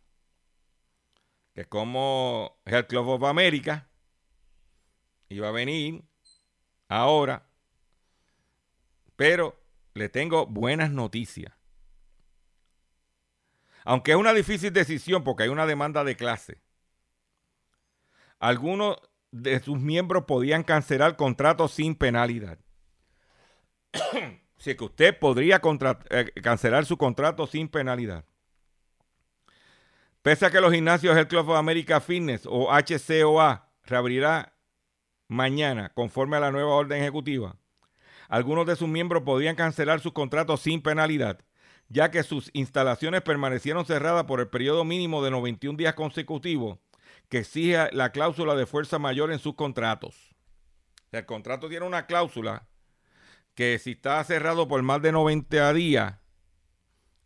que 1.55 1.61
es 1.61 1.67
como 1.67 2.59
Health 2.65 2.89
Club 2.89 3.07
of 3.07 3.23
America 3.23 3.89
iba 5.29 5.47
a 5.47 5.51
venir 5.51 6.03
ahora, 6.87 7.47
pero 9.15 9.59
le 9.95 10.09
tengo 10.09 10.45
buenas 10.45 10.91
noticias. 10.91 11.51
Aunque 13.83 14.11
es 14.11 14.17
una 14.17 14.33
difícil 14.33 14.71
decisión 14.71 15.23
porque 15.23 15.43
hay 15.43 15.49
una 15.49 15.65
demanda 15.65 16.03
de 16.03 16.15
clase, 16.15 16.61
algunos 18.37 18.97
de 19.31 19.59
sus 19.59 19.79
miembros 19.79 20.25
podían 20.25 20.61
cancelar 20.61 21.15
contratos 21.15 21.71
sin 21.71 21.95
penalidad. 21.95 22.59
Así 24.57 24.75
que 24.75 24.83
usted 24.83 25.17
podría 25.17 25.61
eh, 26.09 26.31
cancelar 26.41 26.85
su 26.85 26.97
contrato 26.97 27.47
sin 27.47 27.67
penalidad. 27.67 28.25
Pese 30.21 30.45
a 30.45 30.51
que 30.51 30.59
los 30.59 30.73
gimnasios 30.73 31.15
del 31.15 31.27
Club 31.27 31.49
of 31.49 31.57
America 31.57 32.01
Fitness 32.01 32.45
o 32.45 32.69
HCOA 32.69 33.69
reabrirá 33.83 34.53
mañana 35.27 35.93
conforme 35.93 36.38
a 36.38 36.41
la 36.41 36.51
nueva 36.51 36.73
orden 36.73 37.01
ejecutiva, 37.01 37.55
algunos 38.27 38.65
de 38.65 38.75
sus 38.75 38.89
miembros 38.89 39.23
podrían 39.23 39.55
cancelar 39.55 40.01
sus 40.01 40.11
contratos 40.11 40.61
sin 40.61 40.81
penalidad, 40.81 41.39
ya 41.88 42.11
que 42.11 42.23
sus 42.23 42.49
instalaciones 42.53 43.21
permanecieron 43.21 43.85
cerradas 43.85 44.25
por 44.25 44.41
el 44.41 44.49
periodo 44.49 44.83
mínimo 44.83 45.23
de 45.23 45.31
91 45.31 45.77
días 45.77 45.93
consecutivos 45.93 46.79
que 47.29 47.39
exige 47.39 47.89
la 47.93 48.11
cláusula 48.11 48.55
de 48.55 48.65
fuerza 48.65 48.99
mayor 48.99 49.31
en 49.31 49.39
sus 49.39 49.55
contratos. 49.55 50.35
el 51.11 51.25
contrato 51.25 51.69
tiene 51.69 51.85
una 51.85 52.05
cláusula 52.05 52.67
que 53.57 53.79
si 53.79 53.93
está 53.93 54.23
cerrado 54.23 54.67
por 54.67 54.83
más 54.83 55.01
de 55.01 55.11
90 55.11 55.73
días, 55.73 56.13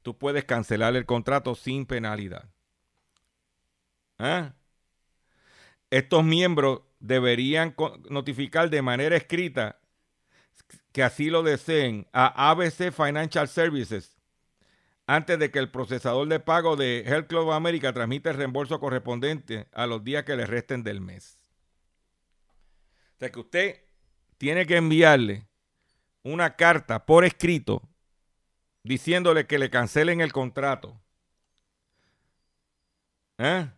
tú 0.01 0.17
puedes 0.17 0.45
cancelar 0.45 0.95
el 0.95 1.05
contrato 1.05 1.55
sin 1.55 1.86
penalidad. 1.86 2.49
¿Ah? 4.17 4.53
Estos 5.89 6.23
miembros 6.23 6.84
deberían 7.01 7.75
notificar 8.09 8.69
de 8.69 8.82
manera 8.82 9.17
escrita 9.17 9.82
que 10.93 11.03
así 11.03 11.29
lo 11.29 11.43
deseen 11.43 12.07
a 12.13 12.49
ABC 12.49 12.93
Financial 12.93 13.49
Services 13.49 14.15
antes 15.07 15.38
de 15.38 15.51
que 15.51 15.59
el 15.59 15.69
procesador 15.69 16.29
de 16.29 16.39
pago 16.39 16.77
de 16.77 17.03
Health 17.05 17.27
Club 17.27 17.51
América 17.51 17.91
transmita 17.91 18.29
el 18.29 18.38
reembolso 18.38 18.79
correspondiente 18.79 19.67
a 19.73 19.86
los 19.86 20.01
días 20.01 20.23
que 20.23 20.38
le 20.38 20.45
resten 20.45 20.82
del 20.82 21.01
mes. 21.01 21.43
O 23.15 23.19
sea 23.19 23.29
que 23.34 23.39
usted 23.41 23.84
tiene 24.38 24.65
que 24.65 24.77
enviarle 24.77 25.51
una 26.24 26.55
carta 26.55 27.05
por 27.05 27.26
escrito 27.26 27.82
diciéndole 28.84 29.47
que 29.47 29.59
le 29.59 29.69
cancelen 29.69 30.22
el 30.22 30.32
contrato. 30.32 30.99
¿Eh? 33.38 33.69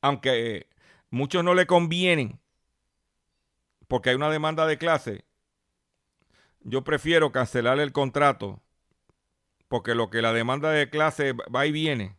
Aunque 0.00 0.68
muchos 1.10 1.42
no 1.42 1.54
le 1.54 1.66
convienen 1.66 2.40
porque 3.88 4.10
hay 4.10 4.16
una 4.16 4.30
demanda 4.30 4.66
de 4.66 4.78
clase, 4.78 5.24
yo 6.60 6.82
prefiero 6.82 7.30
cancelar 7.32 7.78
el 7.78 7.92
contrato 7.92 8.60
porque 9.68 9.94
lo 9.94 10.10
que 10.10 10.22
la 10.22 10.32
demanda 10.32 10.70
de 10.70 10.90
clase 10.90 11.32
va 11.32 11.66
y 11.66 11.72
viene, 11.72 12.16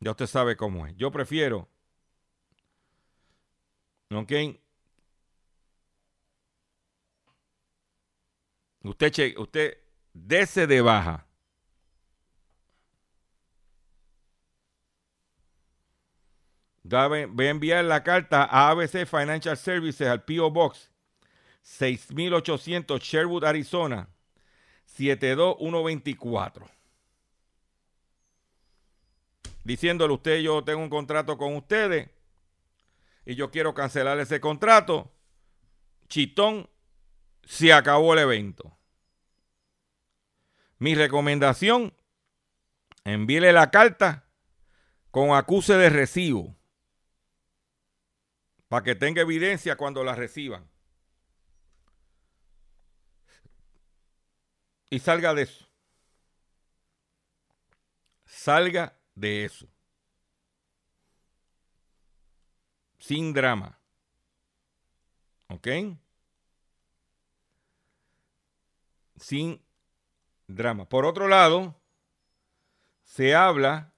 ya 0.00 0.12
usted 0.12 0.26
sabe 0.26 0.56
cómo 0.56 0.86
es. 0.86 0.94
Yo 0.96 1.10
prefiero, 1.10 1.68
¿ok? 4.10 4.32
Usted, 8.88 9.12
che, 9.12 9.34
usted 9.36 9.76
dese 10.14 10.66
de 10.66 10.80
baja. 10.80 11.26
Voy 16.82 17.46
a 17.46 17.50
enviar 17.50 17.84
la 17.84 18.02
carta 18.02 18.44
a 18.44 18.70
ABC 18.70 19.04
Financial 19.06 19.56
Services 19.58 20.08
al 20.08 20.24
P.O. 20.24 20.50
Box 20.50 20.90
6800 21.62 22.98
Sherwood, 22.98 23.44
Arizona 23.44 24.08
72124. 24.86 26.66
Diciéndole 29.64 30.14
usted, 30.14 30.40
yo 30.40 30.64
tengo 30.64 30.80
un 30.80 30.88
contrato 30.88 31.36
con 31.36 31.54
ustedes 31.56 32.08
y 33.26 33.34
yo 33.34 33.50
quiero 33.50 33.74
cancelar 33.74 34.18
ese 34.18 34.40
contrato. 34.40 35.12
Chitón, 36.08 36.70
se 37.44 37.70
acabó 37.74 38.14
el 38.14 38.20
evento. 38.20 38.77
Mi 40.78 40.94
recomendación, 40.94 41.94
envíele 43.04 43.52
la 43.52 43.70
carta 43.70 44.24
con 45.10 45.34
acuse 45.34 45.74
de 45.74 45.90
recibo 45.90 46.56
para 48.68 48.84
que 48.84 48.94
tenga 48.94 49.22
evidencia 49.22 49.76
cuando 49.76 50.04
la 50.04 50.14
reciban. 50.14 50.68
Y 54.90 55.00
salga 55.00 55.34
de 55.34 55.42
eso. 55.42 55.68
Salga 58.24 58.96
de 59.14 59.44
eso. 59.44 59.68
Sin 62.98 63.32
drama. 63.32 63.78
¿Ok? 65.48 65.68
Sin 69.16 69.62
drama. 70.48 70.88
Por 70.88 71.04
otro 71.04 71.28
lado, 71.28 71.76
se 73.04 73.34
habla 73.34 73.92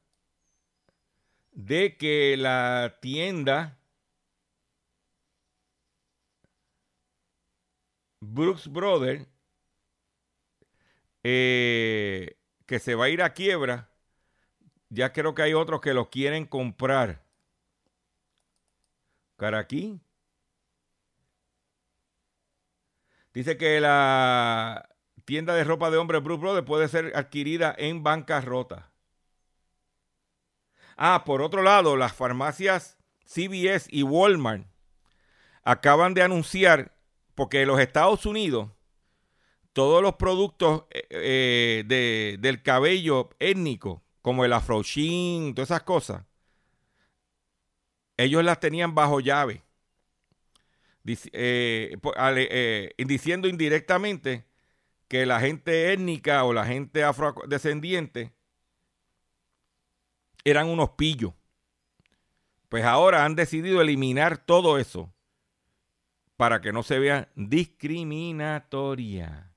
de 1.52 1.96
que 1.96 2.36
la 2.36 2.98
tienda 3.00 3.78
Brooks 8.20 8.68
Brothers, 8.68 9.26
eh, 11.22 12.36
que 12.66 12.78
se 12.78 12.94
va 12.94 13.06
a 13.06 13.08
ir 13.08 13.22
a 13.22 13.32
quiebra, 13.32 13.88
ya 14.90 15.12
creo 15.12 15.34
que 15.34 15.42
hay 15.42 15.54
otros 15.54 15.80
que 15.80 15.94
lo 15.94 16.10
quieren 16.10 16.46
comprar. 16.46 17.22
Cara 19.36 19.58
aquí. 19.58 20.00
Dice 23.32 23.56
que 23.56 23.80
la 23.80 24.89
tienda 25.30 25.54
de 25.54 25.62
ropa 25.62 25.92
de 25.92 25.96
hombre 25.96 26.18
Brooks 26.18 26.40
Brothers 26.40 26.66
puede 26.66 26.88
ser 26.88 27.12
adquirida 27.14 27.72
en 27.78 28.02
bancarrota. 28.02 28.90
Ah, 30.96 31.22
por 31.24 31.40
otro 31.40 31.62
lado, 31.62 31.96
las 31.96 32.12
farmacias 32.12 32.98
CVS 33.26 33.86
y 33.92 34.02
Walmart 34.02 34.66
acaban 35.62 36.14
de 36.14 36.22
anunciar 36.22 36.96
porque 37.36 37.62
en 37.62 37.68
los 37.68 37.78
Estados 37.78 38.26
Unidos, 38.26 38.70
todos 39.72 40.02
los 40.02 40.16
productos 40.16 40.86
eh, 40.90 41.84
eh, 41.88 42.36
del 42.40 42.62
cabello 42.64 43.30
étnico, 43.38 44.02
como 44.22 44.44
el 44.44 44.52
afrochin, 44.52 45.54
todas 45.54 45.70
esas 45.70 45.84
cosas, 45.84 46.24
ellos 48.16 48.42
las 48.42 48.58
tenían 48.58 48.96
bajo 48.96 49.20
llave. 49.20 49.62
Eh, 51.04 51.96
diciendo 52.98 53.46
indirectamente 53.46 54.49
que 55.10 55.26
la 55.26 55.40
gente 55.40 55.92
étnica 55.92 56.44
o 56.44 56.52
la 56.52 56.64
gente 56.64 57.02
afrodescendiente 57.02 58.32
eran 60.44 60.68
unos 60.68 60.90
pillos. 60.90 61.32
Pues 62.68 62.84
ahora 62.84 63.24
han 63.24 63.34
decidido 63.34 63.80
eliminar 63.80 64.38
todo 64.38 64.78
eso 64.78 65.12
para 66.36 66.60
que 66.60 66.72
no 66.72 66.84
se 66.84 67.00
vea 67.00 67.28
discriminatoria. 67.34 69.52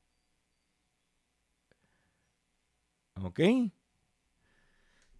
¿Ok? 3.21 3.39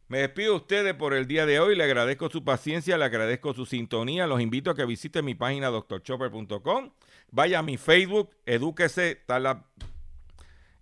Me 0.07 0.17
despido 0.17 0.53
de 0.53 0.57
ustedes 0.57 0.95
por 0.95 1.13
el 1.13 1.27
día 1.27 1.45
de 1.45 1.59
hoy. 1.59 1.75
Le 1.75 1.83
agradezco 1.83 2.31
su 2.31 2.43
paciencia, 2.43 2.97
le 2.97 3.05
agradezco 3.05 3.53
su 3.53 3.67
sintonía. 3.67 4.25
Los 4.25 4.41
invito 4.41 4.71
a 4.71 4.75
que 4.75 4.85
visiten 4.85 5.25
mi 5.25 5.35
página 5.35 5.67
doctorchopper.com. 5.67 6.89
Vaya 7.29 7.59
a 7.59 7.63
mi 7.63 7.77
Facebook, 7.77 8.31
edúquese. 8.47 9.11
Está 9.11 9.39
la, 9.39 9.69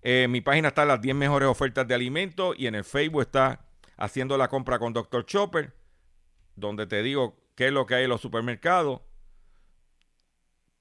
eh, 0.02 0.28
mi 0.30 0.42
página 0.42 0.70
está 0.70 0.86
las 0.86 1.02
10 1.02 1.16
mejores 1.16 1.48
ofertas 1.48 1.88
de 1.88 1.96
alimentos 1.96 2.56
y 2.58 2.68
en 2.68 2.76
el 2.76 2.84
Facebook 2.84 3.22
está 3.22 3.66
haciendo 3.98 4.38
la 4.38 4.48
compra 4.48 4.80
con 4.80 4.94
Dr. 4.94 5.26
Chopper, 5.26 5.74
donde 6.56 6.88
te 6.88 7.04
digo 7.04 7.38
qué 7.56 7.68
es 7.68 7.74
lo 7.74 7.86
que 7.86 7.96
hay 7.96 8.04
en 8.04 8.10
los 8.10 8.22
supermercados 8.22 9.02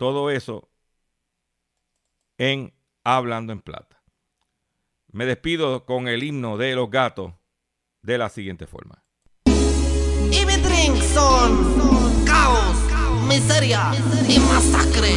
todo 0.00 0.30
eso 0.30 0.70
en 2.38 2.72
Hablando 3.04 3.52
en 3.52 3.60
Plata. 3.60 4.02
Me 5.12 5.26
despido 5.26 5.84
con 5.84 6.08
el 6.08 6.22
himno 6.22 6.56
de 6.56 6.74
los 6.74 6.90
gatos 6.90 7.34
de 8.00 8.16
la 8.16 8.30
siguiente 8.30 8.66
forma. 8.66 9.04
Y 9.44 10.46
mi 10.46 11.00
son 11.02 12.24
caos, 12.24 12.76
miseria 13.28 13.92
y 14.26 14.38
masacre. 14.38 15.16